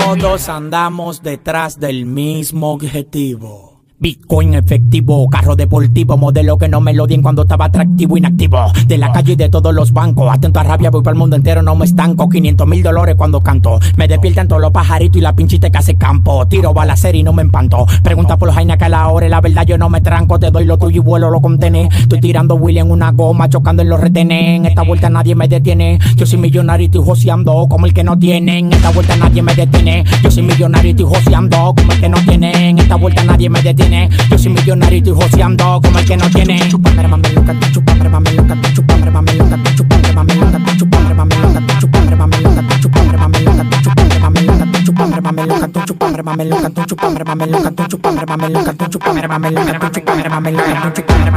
Todos 0.00 0.48
andamos 0.48 1.22
detrás 1.22 1.78
del 1.78 2.04
mismo 2.04 2.72
objetivo. 2.72 3.73
Bitcoin 4.04 4.52
efectivo, 4.52 5.26
carro 5.30 5.56
deportivo, 5.56 6.18
modelo 6.18 6.58
que 6.58 6.68
no 6.68 6.78
me 6.82 6.92
lo 6.92 7.06
dien 7.06 7.22
cuando 7.22 7.40
estaba 7.40 7.64
atractivo, 7.64 8.18
inactivo. 8.18 8.70
De 8.86 8.98
la 8.98 9.10
calle 9.10 9.32
y 9.32 9.36
de 9.36 9.48
todos 9.48 9.74
los 9.74 9.94
bancos, 9.94 10.30
atento 10.30 10.60
a 10.60 10.62
rabia, 10.62 10.90
voy 10.90 11.02
para 11.02 11.14
el 11.14 11.18
mundo 11.18 11.36
entero, 11.36 11.62
no 11.62 11.74
me 11.74 11.86
estanco. 11.86 12.28
500 12.28 12.68
mil 12.68 12.82
dólares 12.82 13.14
cuando 13.16 13.40
canto. 13.40 13.80
Me 13.96 14.06
despiertan 14.06 14.46
todos 14.46 14.60
los 14.60 14.72
pajaritos 14.72 15.16
y 15.16 15.20
la 15.22 15.34
pinchita 15.34 15.70
que 15.70 15.78
hace 15.78 15.94
campo. 15.94 16.46
Tiro 16.48 16.74
balacer 16.74 17.16
y 17.16 17.22
no 17.22 17.32
me 17.32 17.40
empanto. 17.40 17.86
Pregunta 18.02 18.36
por 18.36 18.48
los 18.48 18.54
jainas 18.54 18.76
que 18.76 18.84
a 18.84 18.88
la 18.90 19.08
hora, 19.08 19.26
la 19.26 19.40
verdad 19.40 19.64
yo 19.64 19.78
no 19.78 19.88
me 19.88 20.02
tranco. 20.02 20.38
Te 20.38 20.50
doy 20.50 20.66
lo 20.66 20.76
tuyo 20.76 21.00
y 21.00 21.02
vuelo 21.02 21.30
lo 21.30 21.40
contené. 21.40 21.88
Estoy 21.98 22.20
tirando 22.20 22.56
Willy 22.56 22.80
en 22.80 22.90
una 22.90 23.10
goma, 23.12 23.48
chocando 23.48 23.80
en 23.80 23.88
los 23.88 23.98
retenes. 23.98 24.58
En 24.58 24.66
esta 24.66 24.82
vuelta 24.82 25.08
nadie 25.08 25.34
me 25.34 25.48
detiene. 25.48 25.98
Yo 26.16 26.26
soy 26.26 26.38
millonario 26.38 26.84
y 26.84 26.86
estoy 26.88 27.02
joseando 27.02 27.66
como 27.70 27.86
el 27.86 27.94
que 27.94 28.04
no 28.04 28.18
tiene. 28.18 28.58
En 28.58 28.70
esta 28.70 28.90
vuelta 28.90 29.16
nadie 29.16 29.40
me 29.40 29.54
detiene. 29.54 30.04
Yo 30.22 30.30
soy 30.30 30.42
millonario 30.42 30.88
y 30.88 30.90
estoy 30.90 31.06
joseando 31.06 31.74
como 31.74 31.92
el 31.92 32.00
que 32.00 32.08
no 32.10 32.18
tiene. 32.18 32.68
En 32.68 32.78
esta 32.80 32.96
vuelta 32.96 33.24
nadie 33.24 33.48
me 33.48 33.62
detiene. 33.62 33.93
Yo 34.30 34.38
soy 34.38 34.52
millonario 34.52 34.96
y 34.96 34.98
estoy 34.98 35.14
joseando 35.14 35.80
como 35.80 35.98
el 35.98 36.04
que 36.04 36.16
no 36.16 36.28
tiene. 36.30 36.68
Chupame, 36.68 37.06
mame 37.06 37.28
loca, 37.30 37.54
chupame, 37.72 38.08
mame 38.08 38.32
loca, 38.32 38.56
chupame, 38.74 39.08
mame 39.10 39.32
loca, 39.34 39.56
chupame, 39.76 40.12
mame 40.12 40.34
loca, 40.34 40.58
chupame, 40.76 41.14
mame 41.14 41.30
loca, 41.30 41.78
chupame, 41.78 42.10
mame 42.10 42.40
loca, 42.40 42.80
chupame, 42.80 43.18
mame 43.18 43.40
loca, 43.40 43.64
chupame, 43.86 44.18
mame 44.24 44.26
loca, 44.56 44.84
chupame, 44.84 45.22
mame 45.22 45.46
loca, 45.46 45.76
chupame, 45.76 46.22
mame 46.22 46.36
loca, 46.36 47.86
chupame, 47.86 48.26
mame 48.26 48.26
loca, 48.26 48.26
chupame, 48.26 48.26
mame 48.26 48.50
loca, 48.50 48.90
chupame, 48.90 49.28
mame 49.28 49.38
loca, 49.38 49.68
chupame, 49.68 50.28
mame 50.28 50.50
loca, 50.50 50.64
chupame, 50.64 50.64
mame 50.64 50.64
loca, 50.64 50.84
chupame, 50.84 51.04
mame 51.04 51.04
loca, 51.04 51.04
chupame, 51.04 51.04
loca, 51.04 51.36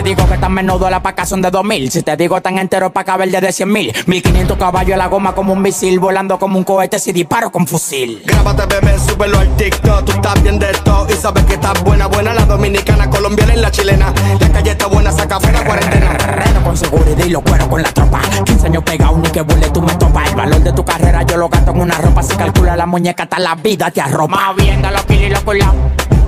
Te 0.04 0.10
digo 0.10 0.28
que 0.28 0.38
tan 0.38 0.52
menudo 0.52 0.90
la 0.90 1.02
paca 1.02 1.26
son 1.26 1.42
de 1.42 1.50
2000 1.50 1.90
Si 1.90 2.04
te 2.04 2.18
digo 2.18 2.42
tan 2.42 2.58
entero 2.58 2.92
pa' 2.92 3.06
caber 3.06 3.32
de 3.32 3.52
100 3.54 3.72
mil 3.72 3.94
1500 4.06 4.58
caballos 4.58 4.96
a 4.96 4.98
la 4.98 5.08
goma 5.08 5.34
como 5.34 5.54
un 5.54 5.62
misil 5.62 5.98
Volando 5.98 6.38
como 6.38 6.58
un 6.58 6.66
cohete 6.66 7.00
si 7.00 7.14
disparo 7.14 7.50
con 7.54 7.66
fusil 7.66 8.22
Grábate, 8.26 8.66
bebé, 8.66 9.00
súbelo 9.00 9.40
al 9.40 9.56
TikTok. 9.56 10.04
Tú 10.04 10.12
estás 10.12 10.44
bien 10.44 10.60
de 10.60 10.72
esto 10.72 11.08
y 11.10 11.14
sabes 11.14 11.46
que 11.46 11.54
estás 11.54 11.82
buena, 11.84 12.08
buena. 12.08 12.34
La 12.34 12.46
dominicana, 12.46 13.10
colombiana 13.10 13.54
y 13.54 13.58
la 13.58 13.72
chilena. 13.72 14.14
La 14.40 14.50
calle 14.50 14.72
está 14.72 14.88
buena, 14.88 15.12
saca 15.12 15.40
fuera 15.40 15.64
cuarentena. 15.64 16.14
Reno 16.18 16.64
con 16.64 16.76
seguridad 16.76 17.26
y 17.26 17.30
lo 17.30 17.42
cuero 17.42 17.70
con 17.70 17.82
la 17.82 17.92
tropa 17.94 18.20
15 18.44 18.68
años 18.68 18.84
pegado 18.84 19.18
ni 19.18 19.30
que 19.30 19.42
vuele 19.42 19.70
tú 19.70 19.82
me 19.82 19.94
topas 19.96 20.30
El 20.30 20.36
valor 20.36 20.60
de 20.60 20.74
tu 20.74 20.84
carrera 20.84 21.24
yo 21.24 21.38
lo 21.38 21.48
gasto 21.48 21.72
en 21.72 21.80
una 21.80 21.98
ropa 21.98 22.24
Si 22.24 22.36
calcula 22.36 22.76
la 22.76 22.86
muñeca 22.86 23.24
hasta 23.24 23.40
la 23.40 23.56
vida 23.56 23.90
te 23.90 24.02
arropa 24.02 24.48
Moviendo 24.48 24.92
los 24.92 25.06
kilos 25.06 25.24
y 25.24 25.30
los 25.30 25.44
culados 25.44 25.76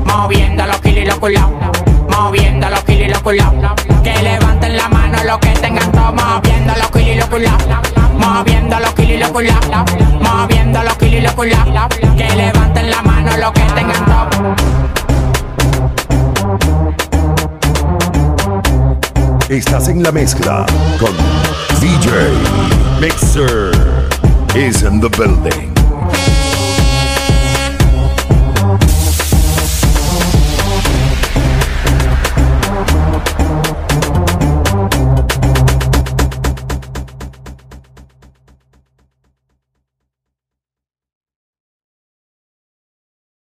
Moviendo 0.06 0.66
los 0.66 0.78
kilos 0.78 1.04
y 1.04 1.06
los 1.06 1.20
culados 1.20 1.95
Moviendo 2.18 2.70
los 2.70 2.84
kilos 2.84 3.08
y 3.08 3.10
los 3.10 3.22
culados 3.22 3.74
Que 4.04 4.22
levanten 4.22 4.78
la 4.78 4.90
mano 4.90 5.18
los 5.24 5.38
que 5.40 5.50
tengan 5.50 5.92
todo. 5.92 6.14
Moviendo 6.14 6.74
los 6.78 6.92
kilos 6.92 7.10
y 7.10 7.16
los 7.16 7.26
culados 7.28 7.80
Moviendo 8.18 8.80
los 8.80 8.94
kilos 8.94 9.12
y 9.12 9.18
los 9.18 9.30
culados 9.30 9.92
Moviendo 10.22 10.84
los 10.84 10.96
los 11.22 11.34
culados 11.34 11.96
Que 12.18 12.36
levanten 12.36 12.92
la 12.92 13.02
mano 13.02 13.38
los 13.38 13.52
que 13.52 13.62
tengan 13.74 14.06
todo. 14.06 14.56
Estás 19.50 19.88
en 19.88 20.04
la 20.04 20.12
mezcla 20.12 20.66
con 21.00 21.12
DJ 21.80 22.12
Mixer. 23.00 23.72
Is 24.56 24.84
in 24.84 25.02
the 25.02 25.10
building. 25.10 25.85